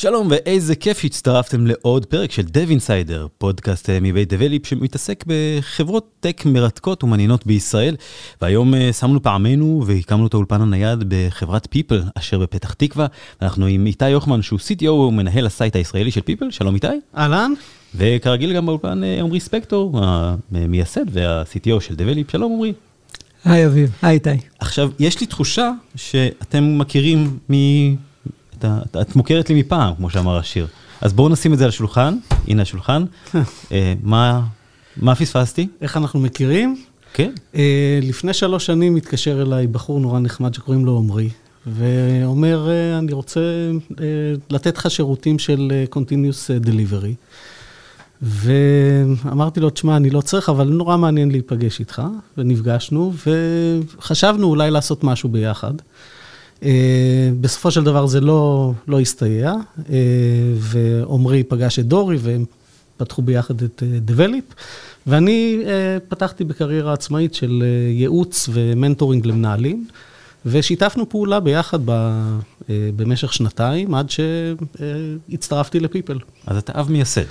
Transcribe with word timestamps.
שלום 0.00 0.28
ואיזה 0.30 0.74
כיף 0.74 0.98
שהצטרפתם 0.98 1.66
לעוד 1.66 2.06
פרק 2.06 2.32
של 2.32 2.42
Dev 2.42 2.70
Insider, 2.70 3.28
פודקאסט 3.38 3.90
אה, 3.90 3.98
מבית 4.02 4.32
דבליפ 4.32 4.66
שמתעסק 4.66 5.24
בחברות 5.26 6.10
טק 6.20 6.42
מרתקות 6.46 7.04
ומעניינות 7.04 7.46
בישראל. 7.46 7.96
והיום 8.42 8.74
אה, 8.74 8.92
שמנו 8.92 9.22
פעמינו 9.22 9.82
והקמנו 9.86 10.26
את 10.26 10.34
האולפן 10.34 10.60
הנייד 10.60 10.98
בחברת 11.08 11.66
פיפל 11.70 12.02
אשר 12.14 12.38
בפתח 12.38 12.72
תקווה. 12.72 13.06
אנחנו 13.42 13.66
עם 13.66 13.86
איתי 13.86 14.08
יוחמן 14.08 14.42
שהוא 14.42 14.58
CTO 14.58 14.90
ומנהל 14.90 15.46
ה 15.46 15.52
site 15.52 15.76
הישראלי 15.76 16.10
של 16.10 16.20
פיפל, 16.20 16.50
שלום 16.50 16.74
איתי. 16.74 16.86
אהלן. 17.16 17.52
וכרגיל 17.94 18.52
גם 18.52 18.66
באולפן 18.66 19.04
אה, 19.04 19.20
עמרי 19.20 19.40
ספקטור, 19.40 20.00
המייסד 20.52 21.04
וה-CTO 21.12 21.80
של 21.80 21.94
דבליפ, 21.94 22.30
שלום 22.30 22.52
עמרי. 22.52 22.72
היי 23.44 23.66
אביב, 23.66 23.90
היי 24.02 24.14
איתי. 24.14 24.30
עכשיו, 24.58 24.90
יש 24.98 25.20
לי 25.20 25.26
תחושה 25.26 25.70
שאתם 25.96 26.78
מכירים 26.78 27.38
מ... 27.52 27.54
את, 28.64 28.96
את 28.96 29.16
מוכרת 29.16 29.50
לי 29.50 29.60
מפעם, 29.60 29.94
כמו 29.94 30.10
שאמר 30.10 30.36
השיר. 30.36 30.66
אז 31.00 31.12
בואו 31.12 31.28
נשים 31.28 31.52
את 31.52 31.58
זה 31.58 31.64
על 31.64 31.68
השולחן, 31.68 32.16
הנה 32.48 32.62
השולחן. 32.62 33.04
אה, 33.72 33.94
מה, 34.02 34.42
מה 34.96 35.14
פספסתי? 35.14 35.68
איך 35.80 35.96
אנחנו 35.96 36.20
מכירים? 36.20 36.82
כן. 37.12 37.32
אה, 37.54 37.98
לפני 38.02 38.32
שלוש 38.32 38.66
שנים 38.66 38.96
התקשר 38.96 39.42
אליי 39.42 39.66
בחור 39.66 40.00
נורא 40.00 40.20
נחמד 40.20 40.54
שקוראים 40.54 40.84
לו 40.84 40.98
עמרי, 40.98 41.28
ואומר, 41.66 42.68
אה, 42.70 42.98
אני 42.98 43.12
רוצה 43.12 43.40
לתת 44.50 44.76
לך 44.76 44.90
שירותים 44.90 45.38
של 45.38 45.72
Continuous 45.94 46.66
Delivery. 46.66 47.14
ואמרתי 48.22 49.60
לו, 49.60 49.70
תשמע, 49.70 49.96
אני 49.96 50.10
לא 50.10 50.20
צריך, 50.20 50.48
אבל 50.48 50.68
נורא 50.68 50.96
מעניין 50.96 51.30
להיפגש 51.30 51.80
איתך, 51.80 52.02
ונפגשנו, 52.38 53.12
וחשבנו 53.98 54.46
אולי 54.46 54.70
לעשות 54.70 55.04
משהו 55.04 55.28
ביחד. 55.28 55.72
אה, 56.62 57.30
בסופו 57.40 57.70
של 57.70 57.84
דבר 57.84 58.06
זה 58.06 58.20
לא, 58.20 58.72
לא 58.88 59.00
הסתייע, 59.00 59.54
אה, 59.90 59.96
ועמרי 60.56 61.44
פגש 61.44 61.78
את 61.78 61.86
דורי 61.86 62.16
והם 62.20 62.44
פתחו 62.96 63.22
ביחד 63.22 63.62
את 63.62 63.82
דבליפ, 63.82 64.44
אה, 64.50 64.54
ואני 65.06 65.62
פתחתי 66.08 66.44
בקריירה 66.44 66.92
עצמאית 66.92 67.34
של 67.34 67.64
ייעוץ 67.90 68.48
ו 68.52 68.59
mentoring 68.59 69.26
למנהלים, 69.26 69.86
ושיתפנו 70.46 71.08
פעולה 71.08 71.40
ביחד 71.40 71.78
ב, 71.84 72.22
במשך 72.68 73.32
שנתיים, 73.32 73.94
עד 73.94 74.10
שהצטרפתי 74.10 75.80
לפיפל. 75.80 76.18
אז 76.46 76.56
אתה 76.56 76.80
אב 76.80 76.90
מייסד. 76.90 77.24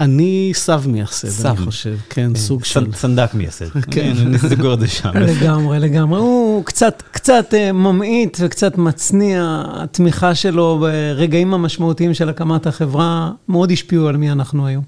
אני 0.00 0.50
סב 0.54 0.82
מייסד, 0.86 1.46
אני 1.46 1.56
חושב, 1.56 1.96
כן, 2.08 2.30
כן, 2.34 2.34
סוג 2.34 2.64
של... 2.64 2.92
סנדק 2.92 3.34
מייסד, 3.34 3.68
כן, 3.94 4.12
נסגור 4.26 4.74
את 4.74 4.80
זה 4.80 4.88
שם. 4.88 5.10
לגמרי, 5.14 5.78
לגמרי. 5.78 6.18
הוא 6.18 6.64
קצת, 6.64 7.02
קצת 7.10 7.54
אה, 7.54 7.72
ממעיט 7.72 8.38
וקצת 8.40 8.78
מצניע, 8.78 9.62
התמיכה 9.66 10.34
שלו 10.34 10.78
ברגעים 10.80 11.54
המשמעותיים 11.54 12.14
של 12.14 12.28
הקמת 12.28 12.66
החברה 12.66 13.30
מאוד 13.48 13.70
השפיעו 13.70 14.08
על 14.08 14.16
מי 14.16 14.32
אנחנו 14.32 14.66
היום. 14.66 14.84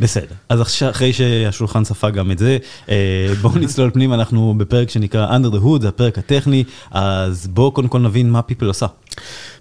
בסדר, 0.00 0.34
אז 0.48 0.62
אחרי 0.90 1.12
שהשולחן 1.12 1.84
ספג 1.84 2.12
גם 2.12 2.30
את 2.30 2.38
זה, 2.38 2.58
אה, 2.88 3.34
בואו 3.40 3.58
נצלול 3.62 3.90
פנים, 3.90 4.12
אנחנו 4.12 4.54
בפרק 4.58 4.90
שנקרא 4.90 5.36
Under 5.36 5.54
the 5.54 5.64
Hood, 5.64 5.82
זה 5.82 5.88
הפרק 5.88 6.18
הטכני, 6.18 6.64
אז 6.90 7.46
בואו 7.46 7.72
קודם 7.72 7.88
כל 7.88 7.98
נבין 7.98 8.30
מה 8.30 8.42
פיפל 8.42 8.66
עושה. 8.66 8.86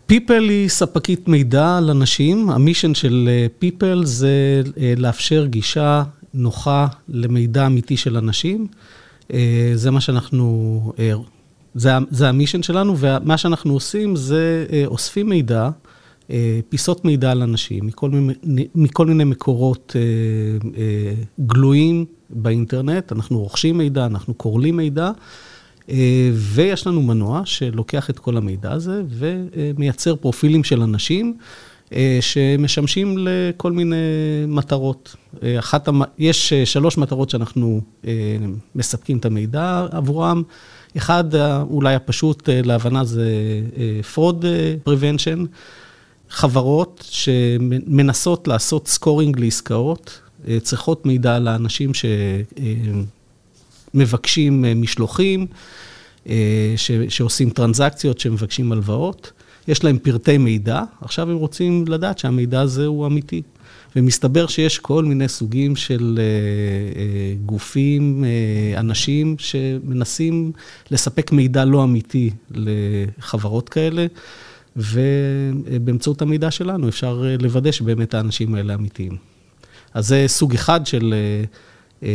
פיפל 0.08 0.50
היא 0.50 0.70
ספקית 0.70 1.28
מידע 1.28 1.80
לנשים, 1.80 2.50
המישן 2.50 2.94
של 2.94 3.30
פיפל 3.60 4.00
אה, 4.00 4.06
זה 4.06 4.62
אה, 4.80 4.94
לאפשר 4.98 5.46
גישה 5.46 6.04
נוחה 6.34 6.88
למידע 7.10 7.66
אמיתי 7.66 7.98
של 7.98 8.18
אנשים. 8.18 8.68
אה, 9.34 9.72
זה 9.76 9.92
מה 9.92 10.02
שאנחנו, 10.02 10.94
זה, 11.76 11.92
זה 12.10 12.30
המישן 12.30 12.64
שלנו, 12.64 12.96
ומה 12.98 13.38
שאנחנו 13.38 13.74
עושים 13.74 14.16
זה 14.16 14.66
אוספים 14.86 15.30
מידע, 15.30 15.70
פיסות 16.70 17.06
מידע 17.06 17.32
על 17.32 17.42
אנשים, 17.42 17.86
מכל 17.86 18.10
מכל 18.76 19.06
מיני 19.06 19.24
מקורות 19.24 19.96
גלויים 21.40 22.06
באינטרנט, 22.30 23.12
אנחנו 23.12 23.40
רוכשים 23.40 23.78
מידע, 23.78 24.06
אנחנו 24.06 24.34
קורלים 24.34 24.78
מידע. 24.78 25.12
אה, 25.90 26.30
ויש 26.34 26.88
לנו 26.88 27.02
מנוע 27.02 27.42
שלוקח 27.46 28.10
את 28.10 28.20
כל 28.20 28.38
המידע 28.38 28.72
הזה 28.72 29.02
ומייצר 29.10 30.16
פרופילים 30.16 30.64
של 30.64 30.82
אנשים 30.82 31.38
אה, 31.94 32.18
שמשמשים 32.22 33.16
לכל 33.18 33.72
מיני 33.72 33.96
מטרות. 34.48 35.16
אה, 35.44 35.60
אחת, 35.60 35.90
יש 36.18 36.54
שלוש 36.54 36.98
מטרות 36.98 37.30
שאנחנו 37.30 37.82
מספקים 38.76 39.18
את 39.18 39.26
המידע 39.26 39.86
עבורם. 39.92 40.44
אחד, 40.98 41.24
אולי 41.70 41.96
הפשוט 41.96 42.50
להבנה 42.50 43.06
זה 43.06 43.32
fraud 44.16 44.44
prevention. 44.86 45.46
חברות 46.30 47.04
שמנסות 47.10 48.48
לעשות 48.48 48.88
סקורינג 48.88 49.40
לעסקאות, 49.40 50.20
צריכות 50.62 51.06
מידע 51.06 51.36
על 51.36 51.48
האנשים 51.48 51.94
ש... 51.94 52.06
מבקשים 53.94 54.66
אה, 54.66 54.74
משלוחים, 54.74 55.48
אה, 56.30 56.74
ש, 56.76 56.92
שעושים 57.10 57.50
טרנזקציות, 57.50 58.20
שמבקשים 58.20 58.72
הלוואות. 58.72 59.32
יש 59.68 59.84
להם 59.84 59.98
פרטי 59.98 60.38
מידע, 60.38 60.84
עכשיו 61.02 61.32
הם 61.32 61.38
רוצים 61.38 61.86
לדעת 61.88 62.20
שהמידע 62.20 62.62
הזה 62.62 62.86
הוא 62.86 63.06
אמיתי. 63.06 63.42
ומסתבר 63.96 64.48
שיש 64.48 64.80
כל 64.80 65.06
מיני 65.06 65.28
סוגים 65.28 65.76
של 65.76 66.20
uh, 66.20 66.96
uh, 66.96 67.46
גופים, 67.46 68.24
uh, 68.24 68.80
אנשים 68.80 69.36
שמנסים 69.40 70.52
לספק 70.92 71.32
מידע 71.32 71.66
לא 71.66 71.84
אמיתי 71.84 72.30
לחברות 72.52 73.70
כאלה, 73.70 74.06
ובאמצעות 74.76 76.22
המידע 76.22 76.52
שלנו 76.52 76.90
אפשר 76.90 77.24
לוודא 77.40 77.72
שבאמת 77.72 78.14
האנשים 78.14 78.56
האלה 78.56 78.74
אמיתיים. 78.74 79.18
אז 79.94 80.08
זה 80.08 80.24
סוג 80.28 80.54
אחד 80.54 80.86
של... 80.86 81.14
אה, 82.04 82.10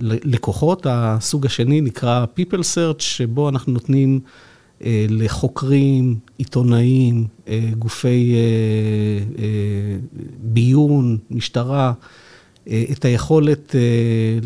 לקוחות. 0.00 0.86
הסוג 0.90 1.46
השני 1.46 1.80
נקרא 1.80 2.24
People 2.38 2.60
Search, 2.60 3.02
שבו 3.02 3.48
אנחנו 3.48 3.72
נותנים 3.72 4.20
אה, 4.84 5.06
לחוקרים, 5.08 6.18
עיתונאים, 6.38 7.26
אה, 7.48 7.70
גופי 7.78 8.34
ביון, 10.38 11.18
משטרה, 11.30 11.92
את 12.68 13.04
היכולת 13.04 13.74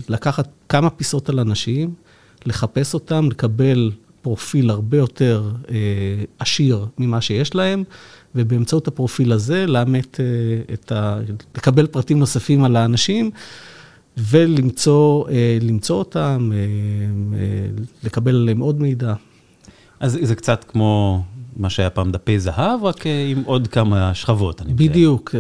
לקחת 0.08 0.48
כמה 0.68 0.90
פיסות 0.90 1.28
על 1.28 1.40
אנשים, 1.40 1.94
לחפש 2.46 2.94
אותם, 2.94 3.28
לקבל 3.30 3.90
פרופיל 4.22 4.70
הרבה 4.70 4.96
יותר 4.96 5.50
עשיר 6.38 6.86
ממה 6.98 7.20
שיש 7.20 7.54
להם, 7.54 7.84
ובאמצעות 8.34 8.88
הפרופיל 8.88 9.32
הזה 9.32 9.66
לאמת 9.66 10.20
את 10.72 10.92
ה... 10.92 11.18
לקבל 11.56 11.86
פרטים 11.86 12.18
נוספים 12.18 12.64
על 12.64 12.76
האנשים. 12.76 13.30
ולמצוא 14.16 15.28
אה, 15.28 15.58
אותם, 15.90 16.50
אה, 16.54 16.58
אה, 17.38 17.66
לקבל 18.04 18.34
עליהם 18.34 18.60
עוד 18.60 18.80
מידע. 18.80 19.14
אז 20.00 20.18
זה 20.22 20.34
קצת 20.34 20.64
כמו 20.68 21.22
מה 21.56 21.70
שהיה 21.70 21.90
פעם 21.90 22.12
דפי 22.12 22.38
זהב, 22.38 22.84
רק 22.84 23.04
עם 23.06 23.42
עוד 23.46 23.68
כמה 23.68 24.14
שכבות, 24.14 24.62
אני. 24.62 24.72
בדיוק. 24.74 25.34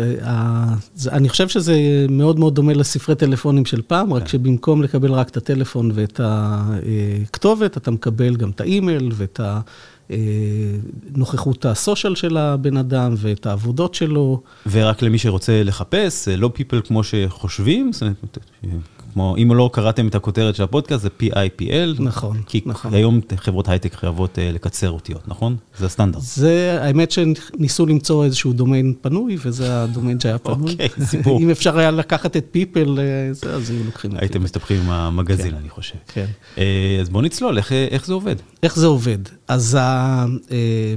אני 1.12 1.28
חושב 1.28 1.48
שזה 1.48 1.74
מאוד 2.08 2.38
מאוד 2.38 2.54
דומה 2.54 2.72
לספרי 2.72 3.14
טלפונים 3.14 3.64
של 3.64 3.82
פעם, 3.82 4.12
רק 4.12 4.22
כן. 4.22 4.28
שבמקום 4.28 4.82
לקבל 4.82 5.12
רק 5.12 5.28
את 5.28 5.36
הטלפון 5.36 5.90
ואת 5.94 6.20
הכתובת, 6.24 7.76
אתה 7.76 7.90
מקבל 7.90 8.36
גם 8.36 8.50
את 8.50 8.60
האימייל 8.60 9.10
ואת 9.14 9.40
ה... 9.40 9.60
אה, 10.10 10.16
נוכחות 11.16 11.64
הסושיאל 11.64 12.14
של 12.14 12.36
הבן 12.36 12.76
אדם 12.76 13.14
ואת 13.16 13.46
העבודות 13.46 13.94
שלו. 13.94 14.42
ורק 14.70 15.02
למי 15.02 15.18
שרוצה 15.18 15.62
לחפש, 15.62 16.28
לא 16.28 16.50
people 16.56 16.86
כמו 16.86 17.04
שחושבים, 17.04 17.90
כמו, 19.14 19.36
אם 19.36 19.54
לא 19.54 19.70
קראתם 19.72 20.08
את 20.08 20.14
הכותרת 20.14 20.54
של 20.54 20.62
הפודקאסט, 20.62 21.02
זה 21.02 21.08
PIPL. 21.20 22.02
נכון, 22.02 22.42
כי 22.46 22.60
נכון. 22.66 22.90
כי 22.90 22.96
היום 22.96 23.20
חברות 23.36 23.68
הייטק 23.68 23.94
חייבות 23.94 24.38
uh, 24.38 24.54
לקצר 24.54 24.90
אותיות, 24.90 25.28
נכון? 25.28 25.56
זה 25.78 25.86
הסטנדרט. 25.86 26.22
זה, 26.22 26.78
האמת 26.80 27.10
שניסו 27.10 27.86
למצוא 27.86 28.24
איזשהו 28.24 28.52
דומיין 28.52 28.94
פנוי, 29.00 29.36
וזה 29.44 29.82
הדומיין 29.82 30.20
שהיה 30.20 30.38
פנוי. 30.38 30.72
אוקיי, 30.72 30.88
סיפור. 31.04 31.38
אם 31.42 31.50
אפשר 31.50 31.78
היה 31.78 31.90
לקחת 31.90 32.36
את 32.36 32.46
פיפל, 32.50 32.98
אה, 32.98 33.50
אז 33.54 33.70
היו 33.70 33.84
לוקחים 33.84 34.16
את 34.16 34.22
הייתם 34.22 34.42
מסתבכים 34.42 34.80
עם 34.80 34.90
המגזין, 34.90 35.50
כן, 35.50 35.56
אני 35.56 35.68
חושב. 35.68 35.98
כן. 36.08 36.26
Uh, 36.56 36.58
אז 37.00 37.08
בוא 37.08 37.22
נצלול, 37.22 37.58
איך, 37.58 37.72
איך 37.72 38.06
זה 38.06 38.12
עובד? 38.12 38.36
איך 38.62 38.76
זה 38.76 38.86
עובד? 38.86 39.18
אז 39.48 39.78
uh, 39.80 40.50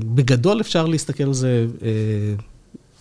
בגדול 0.05 0.61
אפשר 0.61 0.85
להסתכל 0.85 1.23
על 1.23 1.33
זה... 1.33 1.65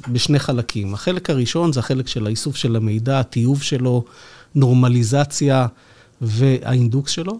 בשני 0.09 0.39
חלקים. 0.39 0.95
החלק 0.95 1.31
הראשון 1.31 1.73
זה 1.73 1.81
החלק 1.81 2.09
של 2.09 2.27
האיסוף 2.27 2.57
של 2.57 2.77
המידע, 2.77 3.21
הטיוב 3.21 3.63
שלו, 3.63 4.05
נורמליזציה 4.57 5.67
והאינדוקס 6.21 7.11
שלו. 7.11 7.39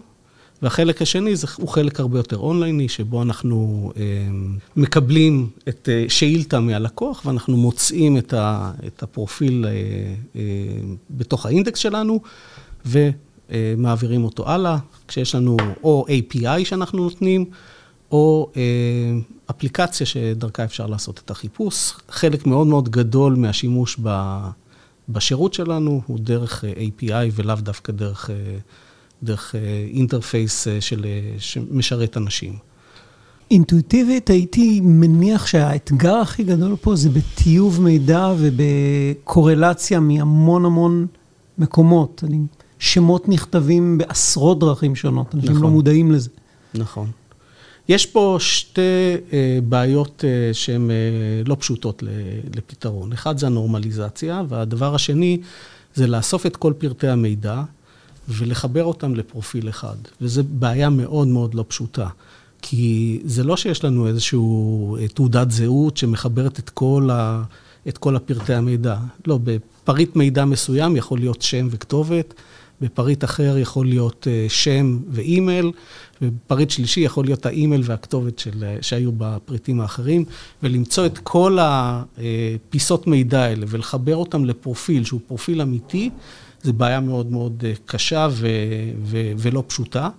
והחלק 0.61 1.01
השני 1.01 1.35
זה, 1.35 1.47
הוא 1.57 1.67
חלק 1.69 1.99
הרבה 1.99 2.19
יותר 2.19 2.37
אונלייני, 2.37 2.89
שבו 2.89 3.21
אנחנו 3.21 3.91
אה, 3.97 4.03
מקבלים 4.75 5.49
את 5.69 5.89
אה, 5.91 6.05
שאילתה 6.09 6.59
מהלקוח, 6.59 7.25
ואנחנו 7.25 7.57
מוצאים 7.57 8.17
את, 8.17 8.33
ה, 8.33 8.71
את 8.87 9.03
הפרופיל 9.03 9.65
אה, 9.65 9.71
אה, 10.35 10.41
בתוך 11.09 11.45
האינדקס 11.45 11.79
שלנו, 11.79 12.21
ומעבירים 12.85 14.23
אותו 14.23 14.49
הלאה, 14.49 14.77
כשיש 15.07 15.35
לנו 15.35 15.57
או 15.83 16.05
API 16.09 16.65
שאנחנו 16.65 17.03
נותנים, 17.03 17.45
או 18.11 18.51
אה, 18.57 18.61
אפליקציה 19.49 20.05
שדרכה 20.05 20.63
אפשר 20.63 20.87
לעשות 20.87 21.21
את 21.25 21.31
החיפוש. 21.31 21.93
חלק 22.09 22.45
מאוד 22.45 22.67
מאוד 22.67 22.89
גדול 22.89 23.35
מהשימוש 23.35 23.97
ב, 24.03 24.37
בשירות 25.09 25.53
שלנו 25.53 26.01
הוא 26.07 26.19
דרך 26.19 26.63
אה, 26.65 26.73
API 26.73 27.31
ולאו 27.35 27.55
דווקא 27.55 27.91
דרך... 27.91 28.29
אה, 28.29 28.35
דרך 29.23 29.55
אינטרפייס 29.93 30.67
אה, 30.67 30.81
של, 30.81 31.05
שמשרת 31.37 32.17
אנשים. 32.17 32.53
אינטואיטיבית 33.51 34.29
הייתי 34.29 34.81
מניח 34.83 35.45
שהאתגר 35.45 36.15
הכי 36.15 36.43
גדול 36.43 36.75
פה 36.81 36.95
זה 36.95 37.09
בטיוב 37.09 37.81
מידע 37.81 38.33
ובקורלציה 38.39 39.99
מהמון 39.99 40.65
המון 40.65 41.07
מקומות. 41.57 42.23
אני, 42.27 42.39
שמות 42.79 43.29
נכתבים 43.29 43.97
בעשרות 43.97 44.59
דרכים 44.59 44.95
שונות, 44.95 45.35
אנשים 45.35 45.49
לא 45.49 45.55
נכון. 45.55 45.63
לא 45.63 45.69
מודעים 45.69 46.11
לזה. 46.11 46.29
נכון. 46.73 47.11
יש 47.89 48.05
פה 48.05 48.37
שתי 48.39 49.15
uh, 49.15 49.33
בעיות 49.63 50.23
uh, 50.23 50.53
שהן 50.53 50.89
uh, 50.89 51.49
לא 51.49 51.55
פשוטות 51.59 52.03
לפתרון. 52.55 53.13
אחד 53.13 53.37
זה 53.37 53.47
הנורמליזציה, 53.47 54.41
והדבר 54.49 54.95
השני 54.95 55.37
זה 55.95 56.07
לאסוף 56.07 56.45
את 56.45 56.55
כל 56.55 56.73
פרטי 56.77 57.07
המידע 57.07 57.63
ולחבר 58.29 58.83
אותם 58.83 59.15
לפרופיל 59.15 59.69
אחד. 59.69 59.95
וזו 60.21 60.43
בעיה 60.49 60.89
מאוד 60.89 61.27
מאוד 61.27 61.53
לא 61.53 61.65
פשוטה. 61.67 62.07
כי 62.61 63.19
זה 63.25 63.43
לא 63.43 63.57
שיש 63.57 63.83
לנו 63.83 64.07
איזושהי 64.07 64.39
אה, 64.99 65.07
תעודת 65.07 65.51
זהות 65.51 65.97
שמחברת 65.97 66.59
את 66.59 66.69
כל, 66.69 67.09
ה, 67.11 67.43
את 67.87 67.97
כל 67.97 68.15
הפרטי 68.15 68.53
המידע. 68.53 68.97
לא, 69.27 69.39
בפריט 69.43 70.15
מידע 70.15 70.45
מסוים 70.45 70.95
יכול 70.95 71.19
להיות 71.19 71.41
שם 71.41 71.67
וכתובת, 71.71 72.33
בפריט 72.81 73.23
אחר 73.23 73.57
יכול 73.57 73.87
להיות 73.87 74.27
אה, 74.29 74.45
שם 74.49 74.99
ואימייל, 75.09 75.71
ובפריט 76.21 76.69
שלישי 76.69 76.99
יכול 76.99 77.25
להיות 77.25 77.45
האימייל 77.45 77.81
והכתובת 77.85 78.39
של, 78.39 78.63
אה, 78.63 78.77
שהיו 78.81 79.11
בפריטים 79.17 79.81
האחרים, 79.81 80.25
ולמצוא 80.63 81.05
את 81.05 81.17
כל 81.17 81.57
הפיסות 81.61 83.07
מידע 83.07 83.41
האלה 83.41 83.65
ולחבר 83.69 84.15
אותם 84.15 84.45
לפרופיל 84.45 85.03
שהוא 85.03 85.19
פרופיל 85.27 85.61
אמיתי. 85.61 86.09
זו 86.63 86.73
בעיה 86.73 86.99
מאוד 86.99 87.31
מאוד 87.31 87.63
אה, 87.65 87.73
קשה 87.85 88.27
ו- 88.31 88.47
ו- 89.03 89.31
ולא 89.37 89.63
פשוטה. 89.67 90.09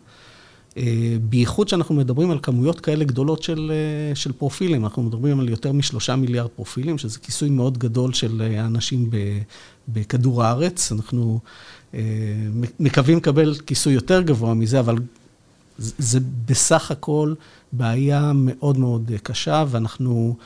אה, 0.78 1.16
בייחוד 1.22 1.68
שאנחנו 1.68 1.94
מדברים 1.94 2.30
על 2.30 2.38
כמויות 2.42 2.80
כאלה 2.80 3.04
גדולות 3.04 3.42
של, 3.42 3.72
אה, 3.74 4.14
של 4.14 4.32
פרופילים, 4.32 4.84
אנחנו 4.84 5.02
מדברים 5.02 5.40
על 5.40 5.48
יותר 5.48 5.72
משלושה 5.72 6.16
מיליארד 6.16 6.48
פרופילים, 6.48 6.98
שזה 6.98 7.18
כיסוי 7.18 7.50
מאוד 7.50 7.78
גדול 7.78 8.12
של 8.12 8.42
האנשים 8.56 9.10
בכדור 9.88 10.44
הארץ. 10.44 10.92
אנחנו 10.92 11.40
מקווים 12.80 13.18
לקבל 13.18 13.54
כיסוי 13.66 13.92
יותר 13.92 14.22
גבוה 14.22 14.54
מזה, 14.54 14.80
אבל 14.80 14.96
זה 15.78 16.18
בסך 16.46 16.90
הכל 16.90 17.34
בעיה 17.72 18.32
מאוד 18.34 18.78
מאוד 18.78 19.10
קשה, 19.22 19.64
ואנחנו 19.68 20.36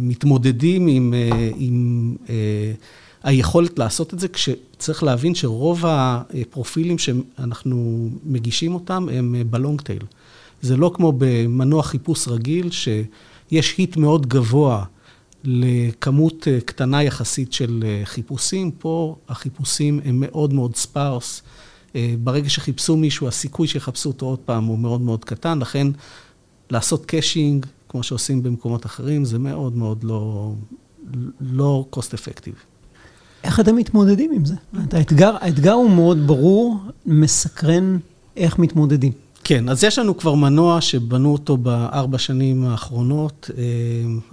מתמודדים 0.00 0.86
עם... 0.86 1.14
עם 1.56 2.16
היכולת 3.26 3.78
לעשות 3.78 4.14
את 4.14 4.18
זה, 4.18 4.28
כשצריך 4.28 5.02
להבין 5.02 5.34
שרוב 5.34 5.84
הפרופילים 5.86 6.98
שאנחנו 6.98 8.08
מגישים 8.24 8.74
אותם 8.74 9.08
הם 9.12 9.34
בלונג 9.50 9.80
טייל. 9.80 10.02
זה 10.62 10.76
לא 10.76 10.90
כמו 10.94 11.12
במנוע 11.18 11.82
חיפוש 11.82 12.28
רגיל, 12.28 12.70
שיש 12.70 13.74
היט 13.78 13.96
מאוד 13.96 14.26
גבוה 14.26 14.84
לכמות 15.44 16.48
קטנה 16.64 17.02
יחסית 17.02 17.52
של 17.52 17.84
חיפושים. 18.04 18.70
פה 18.70 19.16
החיפושים 19.28 20.00
הם 20.04 20.20
מאוד 20.20 20.52
מאוד 20.52 20.76
ספארס. 20.76 21.42
ברגע 21.94 22.48
שחיפשו 22.48 22.96
מישהו, 22.96 23.28
הסיכוי 23.28 23.68
שיחפשו 23.68 24.08
אותו 24.08 24.26
עוד 24.26 24.38
פעם 24.38 24.64
הוא 24.64 24.78
מאוד 24.78 25.00
מאוד 25.00 25.24
קטן, 25.24 25.58
לכן 25.58 25.86
לעשות 26.70 27.06
caching, 27.06 27.66
כמו 27.88 28.02
שעושים 28.02 28.42
במקומות 28.42 28.86
אחרים, 28.86 29.24
זה 29.24 29.38
מאוד 29.38 29.76
מאוד 29.76 30.04
לא, 30.04 30.52
לא 31.40 31.86
cost 31.96 32.14
effective. 32.14 32.75
איך 33.44 33.60
אתם 33.60 33.76
מתמודדים 33.76 34.32
עם 34.32 34.44
זה? 34.44 34.54
האתגר, 34.92 35.36
האתגר 35.40 35.72
הוא 35.72 35.90
מאוד 35.90 36.26
ברור, 36.26 36.78
מסקרן 37.06 37.98
איך 38.36 38.58
מתמודדים. 38.58 39.12
כן, 39.44 39.68
אז 39.68 39.84
יש 39.84 39.98
לנו 39.98 40.16
כבר 40.16 40.34
מנוע 40.34 40.80
שבנו 40.80 41.32
אותו 41.32 41.56
בארבע 41.56 42.18
שנים 42.18 42.64
האחרונות. 42.64 43.50
אה, 43.58 43.62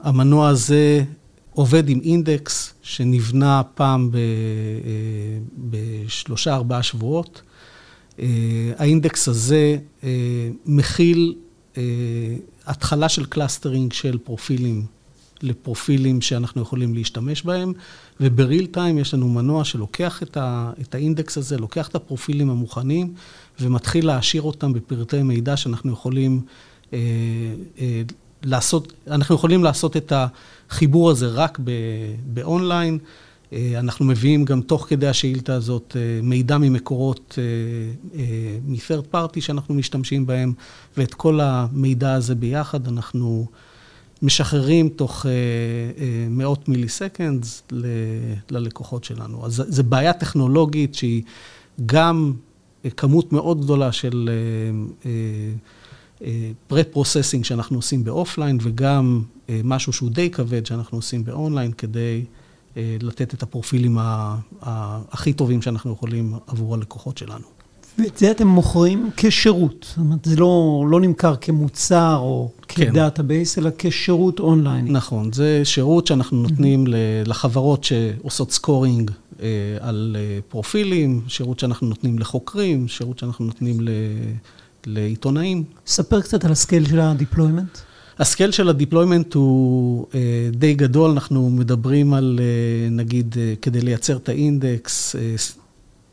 המנוע 0.04 0.50
הזה 0.50 1.04
עובד 1.52 1.90
עם 1.90 2.00
אינדקס 2.04 2.74
שנבנה 2.82 3.62
פעם 3.76 4.12
ב, 4.12 4.16
אה, 5.76 6.84
שבועות. 6.84 7.42
אה, 8.20 8.26
האינדקס 8.78 9.28
הזה 9.28 9.78
מכיל 10.66 11.36
התחלה 12.66 13.10
של 13.10 13.26
clustering 13.26 13.94
של 13.94 14.18
פרופילים 14.18 14.86
לפרופילים 15.44 16.22
שאנחנו 16.22 16.62
יכולים 16.62 16.94
להשתמש 16.94 17.44
בהם, 17.44 17.74
וב 18.20 18.35
real 18.35 18.66
time 18.66 18.98
יש 18.98 19.14
לנו 19.14 19.30
מנוע 19.30 19.64
שלוקח 19.64 20.24
את, 20.24 20.38
ה, 20.38 20.72
את 20.82 20.96
האינדקס 20.96 21.38
הזה, 21.38 21.58
לוקח 21.58 21.88
את 21.88 21.96
הפרופילים 21.96 22.50
המוכנים, 22.50 23.14
ומתחיל 23.60 24.08
להעשיר 24.08 24.42
אותם 24.42 24.74
בפרטי 24.74 25.24
מידע 25.24 25.58
שאנחנו 25.58 25.92
יכולים 25.92 26.42
אה, 26.94 27.00
אה, 27.80 28.02
לעשות, 28.44 28.94
אנחנו 29.08 29.36
יכולים 29.36 29.64
לעשות 29.64 29.98
את 29.98 30.14
החיבור 30.16 31.12
הזה 31.12 31.28
רק 31.28 31.60
באונליין. 32.26 33.00
אה, 33.54 33.80
אנחנו 33.80 34.06
מביאים 34.06 34.46
גם 34.46 34.62
תוך 34.62 34.86
כדי 34.90 35.08
השאילתה 35.08 35.54
הזאת 35.54 35.98
אה, 36.00 36.22
מידע 36.24 36.58
ממקורות 36.58 37.40
אה, 38.16 38.24
מ-third 38.66 39.16
party 39.16 39.42
שאנחנו 39.42 39.76
משתמשים 39.76 40.26
בהם, 40.26 40.54
ואת 40.98 41.14
כל 41.14 41.40
המידע 41.42 42.14
הזה 42.14 42.36
ביחד 42.36 42.88
אנחנו... 42.88 43.46
משחררים 44.24 44.90
תוך 44.90 45.26
אה, 45.26 45.26
אה, 45.26 46.02
מאות 46.30 46.70
milliseconds 46.70 47.64
ללקוחות 48.52 49.04
שלנו. 49.04 49.46
אז 49.46 49.64
זו 49.68 49.84
בעיה 49.84 50.14
טכנולוגית 50.14 50.96
שהיא 50.96 51.24
גם 51.86 52.34
אה, 52.84 52.90
כמות 52.90 53.34
מאוד 53.34 53.62
גדולה 53.62 53.92
של 53.92 54.30
pre-processing 56.68 57.46
שאנחנו 57.46 57.78
עושים 57.78 58.04
ב 58.04 58.10
offline, 58.10 58.58
וגם 58.62 59.24
משהו 59.64 59.94
שהוא 59.94 60.10
די 60.10 60.30
כבד 60.30 60.66
שאנחנו 60.66 60.98
עושים 60.98 61.24
באונליין, 61.24 61.72
כדי 61.72 62.26
לתת 62.76 63.34
את 63.34 63.44
הפרופילים 63.44 63.98
הכי 65.12 65.34
טובים 65.34 65.62
שאנחנו 65.62 65.94
יכולים 65.94 66.34
עבור 66.48 66.76
הלקוחות 66.76 67.18
שלנו. 67.18 67.63
ואת 67.98 68.18
זה 68.18 68.32
אתם 68.32 68.48
מוכרים 68.48 69.10
כשירות. 69.18 69.86
זאת 69.90 69.98
אומרת, 69.98 70.26
זה 70.26 70.36
לא, 70.36 70.86
לא 70.90 71.02
נמכר 71.02 71.36
כמוצר 71.36 72.18
או 72.22 72.52
כן. 72.68 72.92
כ 72.92 73.04
database, 73.04 73.58
אלא 73.58 73.70
כשירות 73.78 74.40
אונליין. 74.40 74.88
נכון, 74.92 75.34
זה 75.34 75.62
שירות 75.64 76.08
שאנחנו 76.08 76.38
נותנים 76.38 76.88
mm-hmm. 76.88 76.90
לחברות 77.26 77.84
שעושות 77.84 78.52
scoring 78.52 79.12
אה, 79.42 79.48
על 79.80 80.16
אה, 80.20 80.40
פרופילים, 80.50 81.22
שירות 81.28 81.60
שאנחנו 81.60 81.88
נותנים 81.88 82.20
לחוקרים, 82.20 82.88
שירות 82.88 83.20
שאנחנו 83.20 83.46
נותנים 83.46 83.82
ל, 83.82 83.90
לעיתונאים. 84.86 85.64
ספר 85.88 86.22
קצת 86.22 86.46
על 86.46 86.52
ה 86.52 86.58
scale 86.58 86.86
של 86.88 87.00
ה 87.00 87.06
deployment. 87.06 87.78
ה 88.20 88.25
scale 88.25 88.52
של 88.52 88.70
ה 88.70 88.76
deployment 88.76 89.34
הוא 89.34 90.06
אה, 90.16 90.50
די 90.52 90.74
גדול, 90.74 91.12
אנחנו 91.12 91.50
מדברים 91.50 92.14
על, 92.14 92.40
אה, 92.42 92.90
נגיד, 92.90 93.36
אה, 93.40 93.54
כדי 93.62 93.82
לייצר 93.82 94.18
את 94.18 94.30
האינדקס, 94.30 95.16
אה, 95.16 95.36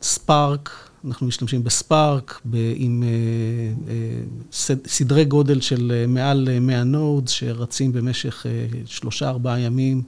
Spark, 0.02 0.89
אנחנו 1.04 1.26
משתמשים 1.26 1.64
ב 1.64 1.75
Spark, 1.75 2.40
עם 2.74 3.02
אה, 3.02 3.92
אה, 3.92 4.74
סדרי 4.86 5.24
גודל 5.24 5.60
של 5.60 5.92
אה, 5.94 6.06
מעל 6.06 6.48
100 6.60 6.84
nodes 6.84 7.30
שרצים 7.30 7.92
במשך 7.92 8.46
שלושה-ארבעה 8.86 9.60
ימים 9.60 10.02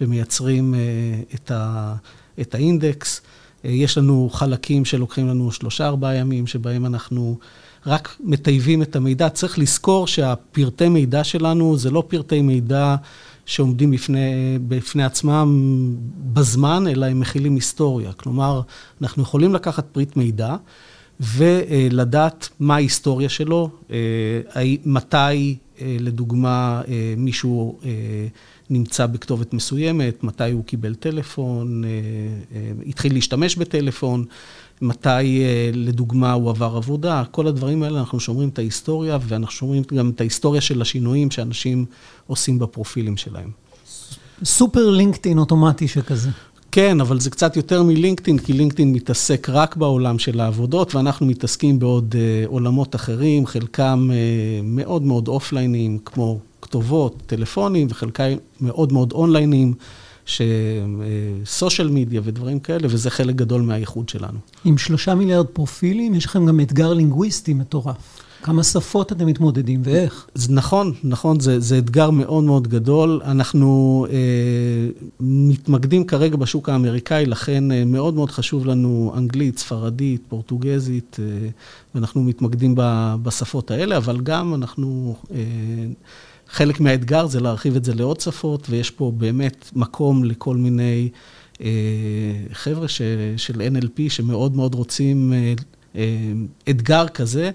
ומייצרים 0.00 0.74
את, 1.34 1.50
ה, 1.50 1.94
את 2.40 2.54
האינדקס. 2.54 3.20
יש 3.64 3.98
לנו 3.98 4.30
חלקים 4.32 4.84
שלוקחים 4.84 5.28
לנו 5.28 5.52
שלושה-ארבעה 5.52 6.14
ימים, 6.14 6.46
שבהם 6.46 6.86
אנחנו 6.86 7.38
רק 7.86 8.16
מטייבים 8.20 8.82
את 8.82 8.96
המידע. 8.96 9.28
צריך 9.28 9.58
לזכור 9.58 10.06
שהפרטי 10.06 10.88
מידע 10.88 11.24
שלנו 11.24 11.76
זה 11.76 11.90
לא 11.90 12.04
פרטי 12.08 12.42
מידע 12.42 12.96
שעומדים 13.46 13.90
בפני, 13.90 14.58
בפני 14.68 15.04
עצמם 15.04 15.96
בזמן, 16.32 16.84
אלא 16.88 17.06
הם 17.06 17.20
מכילים 17.20 17.54
היסטוריה. 17.54 18.12
כלומר, 18.12 18.60
אנחנו 19.02 19.22
יכולים 19.22 19.54
לקחת 19.54 19.86
פריט 19.92 20.16
מידע 20.16 20.56
ולדעת 21.20 22.48
מה 22.60 22.74
ההיסטוריה 22.74 23.28
שלו, 23.28 23.70
אה, 23.90 24.62
מתי, 24.84 25.56
אה, 25.80 25.96
לדוגמה, 26.00 26.82
אה, 26.88 27.14
מישהו 27.16 27.78
נמצא 28.70 29.06
בכתובת 29.06 29.54
מסוימת, 29.54 30.24
מתי 30.24 30.50
הוא 30.50 30.64
קיבל 30.64 30.94
טלפון, 30.94 31.84
התחיל 32.86 33.12
להשתמש 33.12 33.56
בטלפון. 33.56 34.24
מתי, 34.80 35.42
לדוגמה, 35.72 36.32
הוא 36.32 36.50
עבר 36.50 36.76
עבודה, 36.76 37.22
כל 37.30 37.46
הדברים 37.46 37.82
האלה, 37.82 38.00
אנחנו 38.00 38.20
שומרים 38.20 38.48
את 38.48 38.58
ההיסטוריה, 38.58 39.18
ואנחנו 39.22 39.52
שומרים 39.54 39.82
גם 39.94 40.10
את 40.10 40.20
ההיסטוריה 40.20 40.60
של 40.60 40.82
השינויים 40.82 41.30
שאנשים 41.30 41.84
עושים 42.26 42.58
בפרופילים 42.58 43.16
שלהם. 43.16 43.50
סופר 44.44 44.90
לינקדאין 44.90 45.38
אוטומטי 45.38 45.88
שכזה. 45.88 46.30
כן, 46.72 47.00
אבל 47.00 47.20
זה 47.20 47.30
קצת 47.30 47.56
יותר 47.56 47.82
מלינקדאין, 47.82 48.38
כי 48.38 48.52
לינקדאין 48.52 48.92
מתעסק 48.92 49.48
רק 49.50 49.76
בעולם 49.76 50.18
של 50.18 50.40
העבודות, 50.40 50.94
ואנחנו 50.94 51.26
מתעסקים 51.26 51.78
בעוד 51.78 52.14
uh, 52.14 52.48
עולמות 52.48 52.94
אחרים, 52.94 53.46
חלקם 53.46 54.10
uh, 54.10 54.14
מאוד 54.64 55.02
מאוד 55.02 55.28
אופליינים, 55.28 55.98
כמו 56.04 56.38
כתובות, 56.62 57.22
טלפונים, 57.26 57.86
וחלקם 57.90 58.32
מאוד 58.60 58.92
מאוד 58.92 59.12
אונליינים, 59.12 59.74
סושיאל 61.44 61.88
מדיה 61.88 62.20
ודברים 62.24 62.60
כאלה, 62.60 62.88
וזה 62.90 63.10
חלק 63.10 63.34
גדול 63.34 63.62
מהייחוד 63.62 64.08
שלנו. 64.08 64.38
עם 64.64 64.78
שלושה 64.78 65.14
מיליארד 65.14 65.46
פרופילים, 65.46 66.14
יש 66.14 66.24
לכם 66.24 66.46
גם 66.46 66.60
אתגר 66.60 66.92
לינגוויסטי 66.92 67.54
מטורף. 67.54 67.96
כמה 68.42 68.62
שפות 68.62 69.12
אתם 69.12 69.26
מתמודדים 69.26 69.82
ואיך? 69.84 70.26
זה 70.34 70.52
נכון, 70.52 70.92
נכון, 71.04 71.40
זה, 71.40 71.60
זה 71.60 71.78
אתגר 71.78 72.10
מאוד 72.10 72.44
מאוד 72.44 72.68
גדול. 72.68 73.20
אנחנו 73.24 74.06
אה, 74.10 74.16
מתמקדים 75.20 76.04
כרגע 76.04 76.36
בשוק 76.36 76.68
האמריקאי, 76.68 77.26
לכן 77.26 77.72
אה, 77.72 77.84
מאוד 77.84 78.14
מאוד 78.14 78.30
חשוב 78.30 78.66
לנו 78.66 79.12
אנגלית, 79.16 79.58
ספרדית, 79.58 80.22
פורטוגזית, 80.28 81.16
אה, 81.20 81.48
ואנחנו 81.94 82.22
מתמקדים 82.22 82.74
ב, 82.76 83.14
בשפות 83.22 83.70
האלה, 83.70 83.96
אבל 83.96 84.20
גם 84.20 84.54
אנחנו... 84.54 85.16
אה, 85.30 85.36
חלק 86.48 86.80
מהאתגר 86.80 87.26
זה 87.26 87.40
להרחיב 87.40 87.76
את 87.76 87.84
זה 87.84 87.94
לעוד 87.94 88.20
שפות, 88.20 88.66
ויש 88.70 88.90
פה 88.90 89.12
באמת 89.16 89.70
מקום 89.74 90.24
לכל 90.24 90.56
מיני 90.56 91.08
אה, 91.60 91.66
חבר'ה 92.52 92.88
ש, 92.88 93.02
של 93.36 93.60
NLP 93.60 94.00
שמאוד 94.08 94.56
מאוד 94.56 94.74
רוצים 94.74 95.32
אה, 95.32 95.54
אה, 95.96 96.32
אתגר 96.70 97.08
כזה. 97.08 97.50